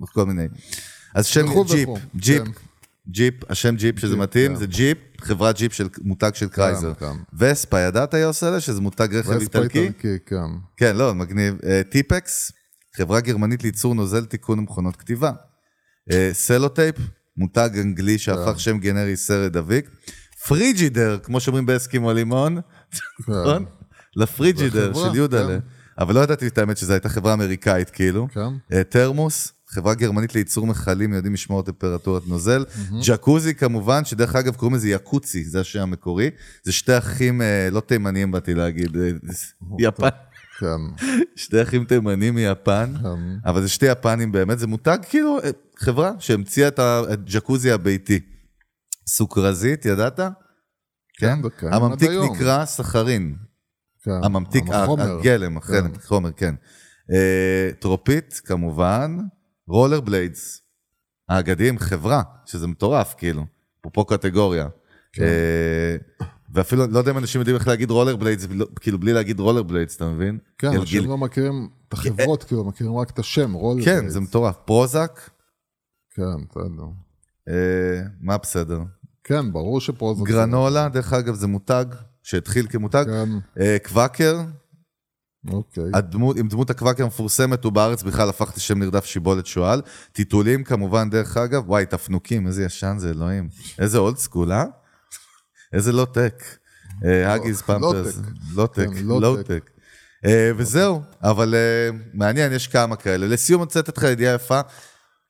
[0.00, 0.46] אה, כל מיני.
[1.14, 2.50] אז שם ג'יפ, ג'יפ, כן.
[3.08, 4.56] ג'יפ, השם ג'יפ שזה מתאים, כן.
[4.56, 6.94] זה ג'יפ, חברת ג'יפ של מותג של קרייזלר.
[6.94, 7.06] כן.
[7.38, 9.80] וספה, ידעת יוסלה שזה מותג רכב וספה איטלקי?
[9.80, 10.46] איטלקי, כן.
[10.76, 11.54] כן, לא, מגניב.
[11.66, 12.52] אה, טיפקס,
[12.96, 15.32] חברה גרמנית לייצור נוזל תיקון מכונות כתיבה.
[16.12, 16.96] אה, סלוטייפ,
[17.36, 19.90] מותג אנגלי שהפך שם גנרי סרט דביק.
[20.48, 22.60] פריג'ידר, כמו שאומרים באסקימו לימון,
[23.28, 23.64] נכון?
[24.16, 25.46] לפריג'ידר של יודלה.
[25.46, 25.58] כן.
[25.98, 28.28] אבל לא ידעתי את האמת שזו הייתה חברה אמריקאית כאילו.
[28.34, 28.40] כן.
[28.72, 32.64] אה, תרמוס, חברה גרמנית לייצור מכלים, יודעים לשמור טמפרטורת נוזל.
[33.06, 36.30] ג'קוזי כמובן, שדרך אגב קוראים לזה יקוצי, זה השם המקורי.
[36.62, 39.10] זה שתי אחים, אה, לא תימניים באתי להגיד, אה,
[39.78, 40.08] יפן.
[40.60, 41.06] כן.
[41.36, 43.48] שתי אחים תימנים מיפן, כן.
[43.50, 48.20] אבל זה שתי יפנים באמת, זה מותג כאילו אה, חברה שהמציאה את הג'קוזי הביתי.
[49.06, 50.20] סוכרזית, ידעת?
[51.18, 51.38] כן?
[51.58, 52.10] קיים הממתיק.
[52.32, 53.36] נקרא סחרין.
[54.02, 54.24] כן.
[54.24, 55.18] הממתיק, החומר.
[55.18, 56.54] הגלם, החלם, חומר, כן.
[57.12, 59.18] אה, טרופית, כמובן,
[59.68, 60.60] רולר בליידס.
[61.28, 63.44] האגדיים, חברה, שזה מטורף, כאילו,
[63.80, 64.68] אפרופו קטגוריה.
[65.12, 65.22] כן.
[65.22, 65.96] אה,
[66.54, 68.46] ואפילו, לא יודע אם אנשים יודעים איך להגיד רולר בליידס,
[68.80, 70.38] כאילו, בלי להגיד רולר בליידס, אתה מבין?
[70.58, 73.84] כן, אנשים לא מכירים את החברות, כאילו, מכירים רק את השם, רול.
[73.84, 74.56] כן, זה מטורף.
[74.64, 75.20] פרוזק,
[76.10, 76.86] כן, בסדר.
[77.48, 78.80] אה, מה בסדר?
[79.24, 80.24] כן, ברור שפה זה...
[80.24, 81.84] גרנולה, דרך אגב, זה מותג
[82.22, 83.04] שהתחיל כמותג.
[83.06, 83.28] כן,
[83.60, 84.40] אה, קוואקר,
[85.50, 85.84] אוקיי.
[85.94, 89.82] הדמות, עם דמות הקוואקר המפורסמת, הוא בארץ בכלל הפך לשם נרדף שיבולת שועל.
[90.12, 93.48] טיטולים כמובן, דרך אגב, וואי, תפנוקים, איזה ישן זה, אלוהים.
[93.78, 94.64] איזה old school, אה?
[95.72, 96.44] איזה low tech.
[97.02, 98.18] האגיז פמפרס.
[98.54, 99.36] low tech, כן, לא low tech.
[99.42, 99.70] טק.
[100.26, 103.26] אה, וזהו, אבל אה, מעניין, יש כמה כאלה.
[103.26, 104.60] לסיום, אני רוצה לתת לך ידיעה יפה.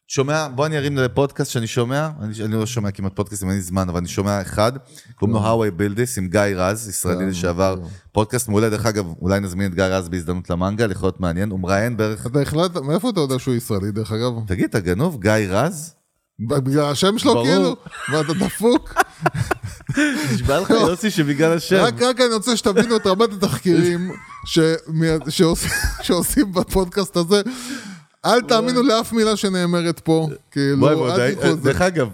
[0.08, 3.62] שומע, בוא אני ארים לפודקאסט שאני שומע, אני, אני לא שומע כמעט פודקאסטים, אין לי
[3.62, 4.72] זמן, אבל אני שומע אחד,
[5.14, 7.88] קוראים לו How I Build This עם גיא רז, ישראלי כן, לשעבר, כן.
[8.12, 11.60] פודקאסט מעולה, דרך אגב, אולי נזמין את גיא רז בהזדמנות למנגל, יכול להיות מעניין, הוא
[11.60, 14.32] מראיין בערך, אתה החלטת, מאיפה אתה יודע שהוא ישראלי, דרך אגב?
[14.46, 15.94] תגיד, אתה גנוב, גיא רז?
[16.48, 17.44] בגלל השם שלו.
[17.44, 17.76] כאילו?
[18.12, 18.94] ואתה דפוק?
[20.32, 21.76] נשבע לך יוסי שבגלל השם.
[21.76, 24.10] רק רק אני רוצה שתבינו את רמת התחקירים
[26.02, 27.42] שעושים בפודקאסט הזה.
[28.26, 31.72] אל תאמינו לאף מילה שנאמרת פה, כאילו, אל תיקחו את זה.
[31.72, 32.08] דרך אגב,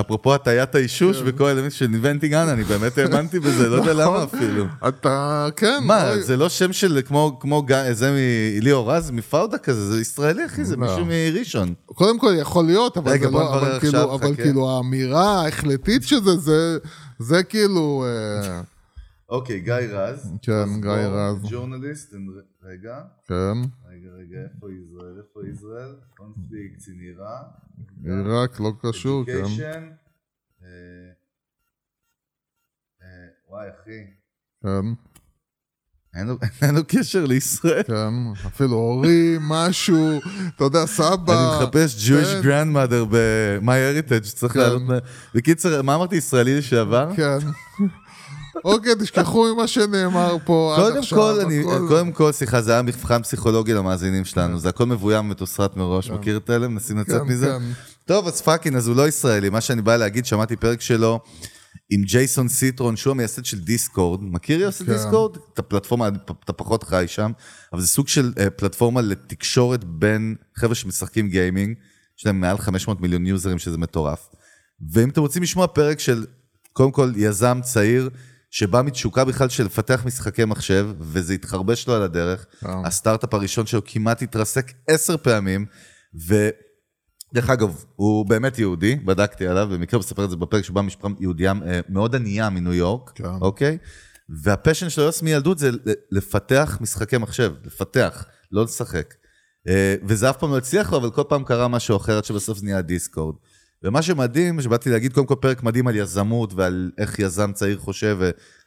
[0.00, 4.24] אפרופו הטיית האישוש וכל האלמנט של ניבנטינג אנה, אני באמת האמנתי בזה, לא יודע למה
[4.24, 4.64] אפילו.
[4.88, 5.78] אתה, כן.
[5.82, 7.00] מה, זה לא שם של
[7.40, 8.16] כמו, זה
[8.58, 10.86] מליאור רז מפאודה כזה, זה ישראלי אחי, זה לא.
[10.86, 11.74] מישהו מראשון.
[11.86, 14.42] קודם כל יכול להיות, אבל זה לא, אבל כאילו.
[14.42, 16.78] כאילו האמירה ההחלטית שזה, זה,
[17.18, 18.60] זה כאילו, אה,
[19.28, 20.32] אוקיי, גיא רז.
[20.42, 21.50] כן, גיא רז.
[21.50, 22.14] ג'ורנליסט,
[22.62, 23.34] רגע, כן,
[23.88, 25.94] רגע, רגע, איפה ישראל, איפה ישראל?
[26.16, 27.42] קונפליקט, צנירה.
[28.04, 29.92] עיראק לא קשור, כן.
[30.62, 30.68] אה,
[33.02, 34.04] אה, וואי, אחי,
[34.62, 34.86] כן,
[36.62, 37.82] אין לו קשר לישראל.
[37.82, 38.14] כן,
[38.46, 40.20] אפילו הורים, משהו,
[40.56, 41.32] אתה יודע, סבא.
[41.32, 42.48] אני מחפש Jewish כן.
[42.48, 44.60] grandmother ב-My Heritage, צריך כן.
[44.60, 44.82] לעלות...
[45.34, 47.08] בקיצר, מה אמרתי, ישראלי לשעבר?
[47.16, 47.38] כן.
[48.64, 51.18] אוקיי, תשכחו ממה שנאמר פה עד קודם עכשיו.
[51.18, 55.76] כל, אני, קודם כל, סליחה, זה היה מבחן פסיכולוגי למאזינים שלנו, זה הכל מבוים ומתוסרט
[55.76, 56.68] מראש, מכיר את אלה?
[56.68, 57.46] מנסים לצאת כן, מזה?
[57.46, 57.64] כן.
[58.04, 61.20] טוב, אז fucking, אז הוא לא ישראלי, מה שאני בא להגיד, שמעתי פרק שלו
[61.90, 64.92] עם ג'ייסון סיטרון, שהוא המייסד של דיסקורד, מכיר יוסי כן.
[64.92, 65.36] דיסקורד?
[65.54, 66.08] את הפלטפורמה,
[66.44, 67.32] אתה פחות חי שם,
[67.72, 71.76] אבל זה סוג של אה, פלטפורמה לתקשורת בין חבר'ה שמשחקים גיימינג,
[72.18, 74.28] יש להם מעל 500 מיליון יוזרים, שזה מטורף.
[74.92, 76.26] ואם אתם רוצים לשמוע פרק של,
[76.72, 78.10] קודם כל, יזם צעיר,
[78.50, 82.46] שבא מתשוקה בכלל של לפתח משחקי מחשב, וזה התחרבש לו על הדרך.
[82.62, 85.66] הסטארט-אפ הראשון שלו כמעט התרסק עשר פעמים,
[86.14, 91.52] ודרך אגב, הוא באמת יהודי, בדקתי עליו, במקרה מספר את זה בפרק שבא משפחה יהודייה
[91.66, 93.24] אה, מאוד ענייה מניו יורק, כן.
[93.40, 93.78] אוקיי?
[94.42, 95.70] והפשן שלו יוס מילדות זה
[96.10, 99.14] לפתח משחקי מחשב, לפתח, לא לשחק.
[99.68, 102.58] אה, וזה אף פעם לא הצליח לו, אבל כל פעם קרה משהו אחר עד שבסוף
[102.58, 103.34] זה נהיה דיסקורד.
[103.82, 108.18] ומה שמדהים, שבאתי להגיד קודם כל פרק מדהים על יזמות ועל איך יזם צעיר חושב,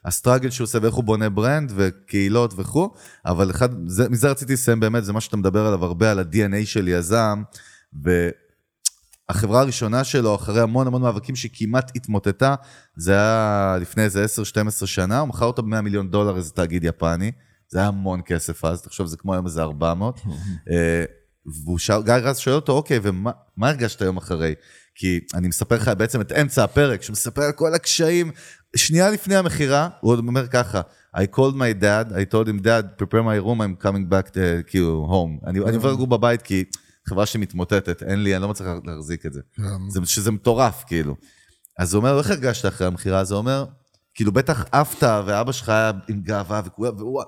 [0.05, 2.93] והסטראגל שהוא עושה ואיך הוא בונה ברנד וקהילות וכו',
[3.25, 6.65] אבל אחד, זה, מזה רציתי לסיים באמת, זה מה שאתה מדבר עליו הרבה, על ה-DNA
[6.65, 7.43] של יזם,
[9.29, 12.55] והחברה הראשונה שלו, אחרי המון המון מאבקים שכמעט התמוטטה,
[12.95, 14.25] זה היה לפני איזה
[14.83, 17.31] 10-12 שנה, הוא מכר אותה ב-100 מיליון דולר איזה תאגיד יפני,
[17.69, 20.19] זה היה המון כסף אז, תחשוב, זה כמו היום איזה 400.
[20.71, 21.03] אה,
[21.45, 24.53] והוא שאל, גיא רז שואל אותו, אוקיי, ומה מה הרגשת היום אחרי?
[24.95, 28.31] כי אני מספר לך בעצם את אמצע הפרק, שמספר על כל הקשיים.
[28.75, 30.81] שנייה לפני המכירה, הוא עוד אומר ככה,
[31.15, 34.63] I called my dad, I told him, dad, prepare my room, I'm coming back, to,
[34.67, 35.47] כאילו, home.
[35.47, 36.63] אני עובר לגור בבית כי
[37.09, 39.41] חברה שמתמוטטת, אין לי, אני לא מצליח להחזיק את זה.
[39.55, 39.89] כן.
[39.89, 41.15] זה, שזה מטורף, כאילו.
[41.79, 43.19] אז הוא אומר, איך הרגשת אחרי המכירה?
[43.19, 43.65] אז הוא אומר,
[44.13, 47.23] כאילו, בטח עפת, ואבא שלך היה עם גאווה, וכולם, והוא...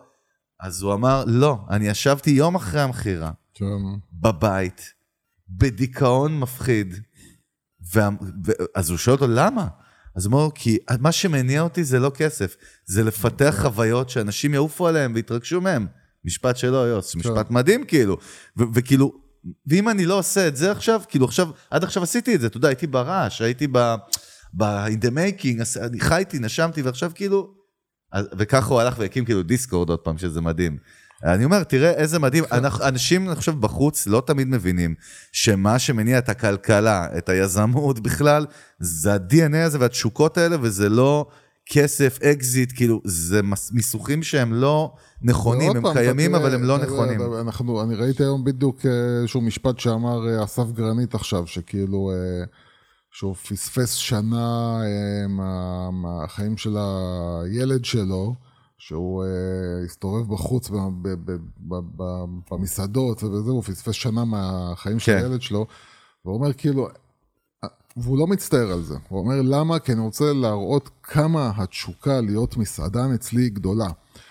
[0.60, 3.66] אז הוא אמר, לא, אני ישבתי יום אחרי המכירה, כן.
[4.14, 4.94] בבית,
[5.50, 6.96] בדיכאון מפחיד,
[7.94, 8.10] וה,
[8.46, 9.68] ו, אז הוא שואל אותו, למה?
[10.16, 14.88] אז הוא אומר, כי מה שמניע אותי זה לא כסף, זה לפתח חוויות שאנשים יעופו
[14.88, 15.88] עליהם ויתרגשו מהם.
[16.26, 18.18] משפט שלו, יוס, משפט מדהים כאילו.
[18.58, 19.14] וכאילו,
[19.68, 22.58] ואם אני לא עושה את זה עכשיו, כאילו עכשיו, עד עכשיו עשיתי את זה, אתה
[22.58, 23.96] יודע, הייתי ברעש, הייתי ב...
[24.54, 27.64] ב- in the making, אני חייתי, נשמתי, ועכשיו כאילו...
[28.38, 30.78] וככה הוא הלך והקים כאילו דיסקורד עוד פעם, שזה מדהים.
[31.24, 34.96] אני אומר, תראה איזה מדהים, אנחנו, אנשים, אני חושב, בחוץ לא תמיד מבינים
[35.32, 38.46] שמה שמניע את הכלכלה, את היזמות בכלל,
[38.80, 41.26] זה ה-DNA הזה והתשוקות האלה, וזה לא
[41.66, 46.88] כסף, אקזיט, כאילו, זה מיסוכים שהם לא נכונים, הם פעם, קיימים, אבל הם לא תראה,
[46.88, 47.22] נכונים.
[47.42, 52.46] אנחנו, אני ראיתי היום בדיוק אה, איזשהו משפט שאמר אה, אסף גרנית עכשיו, שכאילו, אה,
[53.12, 54.78] שהוא פספס שנה
[55.30, 58.36] מה, מהחיים של הילד שלו,
[58.88, 62.04] שהוא אה, הסתובב בחוץ ב, ב, ב, ב, ב,
[62.52, 65.18] במסעדות וזה, הוא פספס שנה מהחיים של כן.
[65.18, 65.66] הילד שלו,
[66.26, 66.88] והוא אומר כאילו,
[67.98, 68.96] והוא לא מצטער על זה.
[69.10, 69.80] הוא אומר, למה?
[69.80, 73.90] כי אני רוצה להראות כמה התשוקה להיות מסעדן אצלי היא גדולה.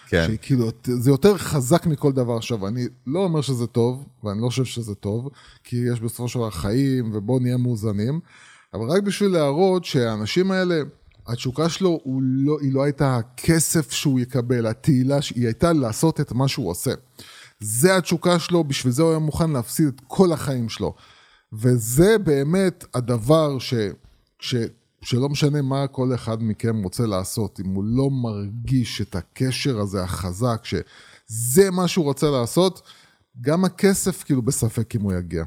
[0.08, 0.24] כן.
[0.26, 2.36] שהיא כאילו, זה יותר חזק מכל דבר.
[2.36, 5.28] עכשיו, אני לא אומר שזה טוב, ואני לא חושב שזה טוב,
[5.64, 8.20] כי יש בסופו של דבר חיים, ובואו נהיה מאוזנים,
[8.74, 10.82] אבל רק בשביל להראות שהאנשים האלה,
[11.26, 16.32] התשוקה שלו הוא לא, היא לא הייתה הכסף שהוא יקבל, התהילה, היא הייתה לעשות את
[16.32, 16.90] מה שהוא עושה.
[17.60, 20.94] זה התשוקה שלו, בשביל זה הוא היה מוכן להפסיד את כל החיים שלו.
[21.52, 23.74] וזה באמת הדבר ש,
[24.38, 24.54] ש,
[25.02, 30.02] שלא משנה מה כל אחד מכם רוצה לעשות, אם הוא לא מרגיש את הקשר הזה
[30.02, 32.82] החזק, שזה מה שהוא רוצה לעשות,
[33.40, 35.44] גם הכסף כאילו בספק אם הוא יגיע.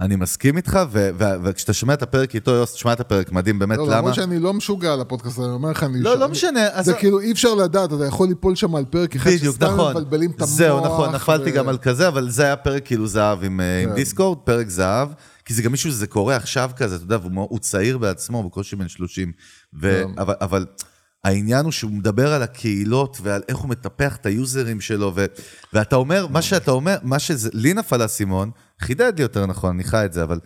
[0.00, 3.58] אני מסכים איתך, ו- ו- וכשאתה שומע את הפרק איתו, יוס, תשמע את הפרק, מדהים,
[3.58, 3.96] באמת, לא, למה?
[3.96, 6.00] למרות שאני לא משוגע על הפודקאסט הזה, אני אומר לך, אני...
[6.00, 8.84] לא, לא אני- משנה, אז- זה כאילו אי אפשר לדעת, אתה יכול ליפול שם על
[8.84, 9.90] פרק אחד שסתם נכון.
[9.96, 10.50] מבלבלים את המוח.
[10.50, 13.82] זהו, נכון, נפלתי ו- גם על כזה, אבל זה היה פרק כאילו זהב עם, אה,
[13.82, 13.94] עם כן.
[13.94, 15.08] דיסקורד, פרק זהב,
[15.44, 18.88] כי זה גם מישהו שזה קורה עכשיו כזה, אתה יודע, והוא צעיר בעצמו, בקושי בן
[18.88, 19.32] 30.
[19.80, 20.20] ו- כן.
[20.20, 20.66] אבל, אבל
[21.24, 25.24] העניין הוא שהוא מדבר על הקהילות ועל איך הוא מטפח את ה users שלו, ו-
[25.72, 28.50] ואתה אומר, מה שאתה אומר, מה שזה, לי נפל האסימון,
[28.80, 30.40] חידד לי יותר נכון, אני חי את זה, אבל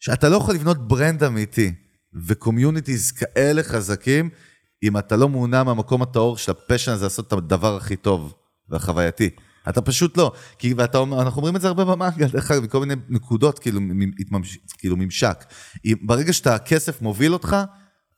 [0.00, 1.72] שאתה לא יכול לבנות brand אמיתי
[2.26, 4.30] ו communities כאלה חזקים,
[4.82, 8.34] אם אתה לא מונע מהמקום הטהור של ה passion הזה לעשות את הדבר הכי טוב
[8.68, 9.30] והחווייתי.
[9.68, 10.32] אתה פשוט לא.
[10.58, 13.80] כי ואתה אנחנו אומרים את זה הרבה במנגל, דרך אגב, מכל מיני נקודות, כאילו,
[14.78, 15.44] כאילו ממשק.
[16.02, 17.56] ברגע שאתה, הכסף מוביל אותך,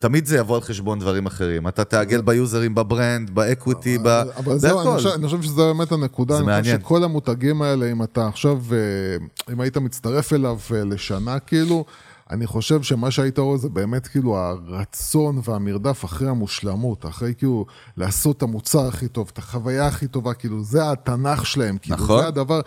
[0.03, 1.67] תמיד זה יבוא על חשבון דברים אחרים.
[1.67, 4.07] אתה תעגל ב users, ב brand, ב equity, ב...
[4.07, 4.89] אבל- זהו, אני.
[4.97, 6.33] חושב, אני חושב שזה באמת הנקודה.
[6.33, 6.63] זה אני מעניין.
[6.77, 11.85] חושב שכל המותגים האלה, אם אתה עכשיו, אה, אם היית מצטרף אליו אה, לשנה, כאילו,
[12.29, 17.65] אני חושב שמה שהיית רואה זה באמת כאילו הרצון והמרדף אחרי המושלמות, אחרי כאילו
[17.97, 22.21] לעשות את המוצר הכי טוב, את החוויה הכי טובה, כאילו, זה התנ"ך שלהם, כאילו, נכון.
[22.21, 22.61] זה הדבר,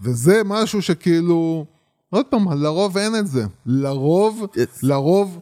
[0.00, 1.66] וזה משהו שכאילו,
[2.10, 3.44] עוד פעם, לרוב אין את זה.
[3.66, 4.58] לרוב, Yes.
[4.82, 5.38] לרוב,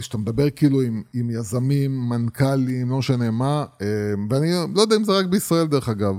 [0.00, 3.86] שאתה מדבר כאילו עם, עם יזמים, מנכ"לים, לא משנה מה, אה,
[4.30, 6.14] ואני לא יודע אם זה רק בישראל דרך אגב,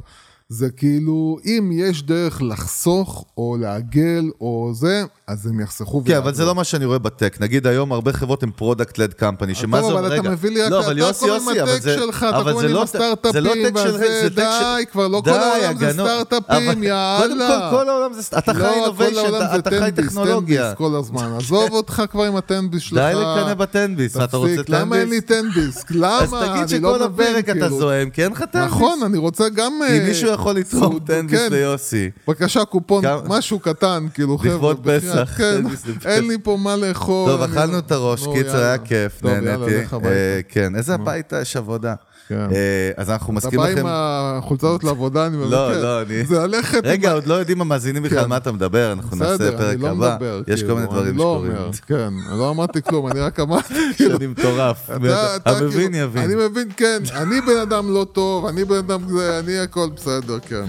[0.49, 6.03] זה כאילו, אם יש דרך לחסוך או לעגל או זה, אז הם יחסכו.
[6.05, 6.33] כן, אבל.
[6.33, 7.38] זה לא מה שאני רואה ב tech.
[7.39, 10.49] נגיד היום הרבה חברות הן product led company, שמה זה טוב, אומר, אבל אתה מביא
[10.49, 14.29] לי לא, אתה כל עם ה tech שלך, אתה זה עם לא, הסטארט-אפים, לא וזה,
[14.35, 15.93] די, כבר לא כל העולם זה.
[15.93, 17.17] סטארט-אפים, יאללה.
[17.21, 20.61] קודם כל, כל העולם זה, אתה חי לא, innovation, אתה חי טכנולוגיה.
[20.61, 21.35] תן-ביס כל הזמן.
[21.37, 22.99] עזוב אותך כבר עם הטן-ביס שלך.
[22.99, 25.85] די לקנא בטנביס, אתה רוצה תפסיק, למה אין לי טנביס?
[25.89, 26.19] למה?
[26.19, 27.69] אז תגיד לא שכל מבין, הפרק אתה.
[27.69, 28.71] זוהם, כי אין לך טנביס.
[28.71, 29.73] נכון, אני רוצה גם...
[29.73, 31.53] אם אה, מישהו יכול סעוד- טנביס כן.
[31.53, 32.09] ליוסי.
[32.27, 34.53] בבקשה, קופון, משהו קטן, כאילו, חבר'ה.
[34.53, 35.61] לכבוד פסח, כן.
[36.05, 37.29] אין לי פה מה לאכול.
[37.31, 38.57] טוב, אני אכלנו לא- את הראש, קיצר.
[38.63, 39.77] היה כיף, טוב, יאללה, נהניתי.
[39.83, 40.09] לך הביתה.
[40.13, 41.95] אה, כן, איזה הביתה, יש עבודה.
[42.28, 42.47] כן.
[42.51, 43.80] אה, אז אנחנו אתה מזכירים בא לכם...
[43.80, 45.51] עם החולצה הזאת לעבודה, אני מבקש.
[45.51, 46.82] לא, לא, אני- זה ללכת...
[46.84, 48.30] רגע, עוד לא יודעים המאזינים בכלל כן.
[48.30, 50.17] מה אתה מדבר, אנחנו נעשה בסדר, פרק לא הבא.
[50.47, 51.71] יש כל כאילו, מיני דברים לא שקורים.
[51.88, 54.11] כן, לא אמרתי כלום, אני רק אמרתי, כאילו...
[54.13, 54.89] שאני מטורף.
[54.89, 56.23] אתה- אתה המבין כאילו- יבין.
[56.23, 60.39] אני מבין, כן, אני בן אדם לא טוב, אני בן אדם זה, אני הכל בסדר,
[60.39, 60.63] כן.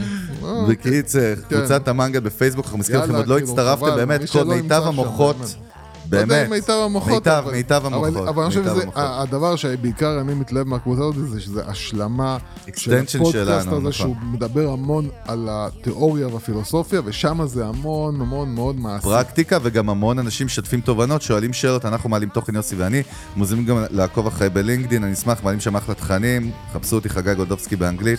[0.44, 4.82] אה, בקיצר, קבוצת המנגל בפייסבוק, אנחנו מזכירים לכם, עוד לא כאילו, הצטרפתם, באמת, כל מיטב
[4.88, 5.67] נמצא
[6.12, 8.62] המוחות, לא יודע באמת, אם מיטב המוחות, מיטב, אבל- מיטב אבל- המוחות, אבל אני חושב
[8.64, 8.92] שזה, המוחות.
[9.06, 12.38] הדבר שבעיקר אני מתלהב מהקבוצה הזאת, זה שזה השלמה
[12.76, 13.92] של הפודקאסט הזה, נכון.
[13.92, 19.04] שהוא מדבר המון על התיאוריה והפילוסופיה, ושם זה המון המון מאוד מעשי.
[19.04, 23.02] פרקטיקה, וגם המון אנשים משתפים תובנות, שואלים שאלות, אנחנו מעלים תוכן יוסי ואני,
[23.36, 27.76] מוזמנים גם לעקוב אחרי בלינקדין, אני אשמח, מעלים שם אחלה תכנים, חפשו אותי חגי גולדובסקי
[27.76, 28.18] באנגלית.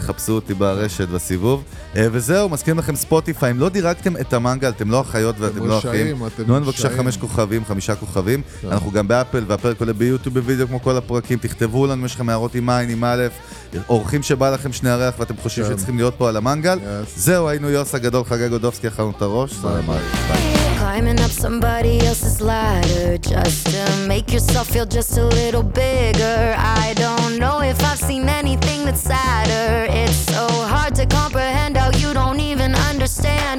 [0.00, 0.52] חפשו אותי.
[0.52, 1.62] אה, ברשת בסיבוב.
[1.96, 5.78] אה, וזהו, מזכירים לכם ספוטיפיי, אם לא דירקתם את המנגל, אתם לא אחיות ואתם לא
[5.78, 6.16] אחים.
[6.36, 6.98] תנו לנו בבקשה רשעים.
[7.14, 8.42] חמש כוכבים, חמישה כוכבים.
[8.62, 8.68] כן.
[8.68, 11.38] אנחנו גם באפל, והפרק עולה ביוטיוב בווידאו כמו כל הפרקים.
[11.38, 13.26] תכתבו לנו, יש לכם הערות עם עין, עם א',
[13.88, 15.72] אורחים שבא לכם שני הריח ואתם חושבים כן.
[15.72, 16.78] שצריכים להיות פה על המנגל.
[17.16, 19.50] זהו, היינו יוס הגדול, חגי גודובסקי, אכלנו את הראש.
[20.94, 26.40] Climbing up somebody else's ladder just to make yourself feel just a little bigger.
[26.82, 29.70] I don't know if I've seen anything that's sadder.
[30.00, 33.58] It's so hard to comprehend how you don't even understand.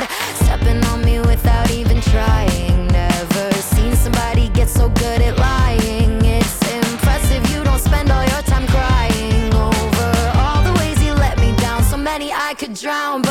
[5.22, 6.24] at lying.
[6.26, 10.10] It's impressive you don't spend all your time crying over
[10.44, 11.84] all the ways he let me down.
[11.84, 13.25] So many I could drown.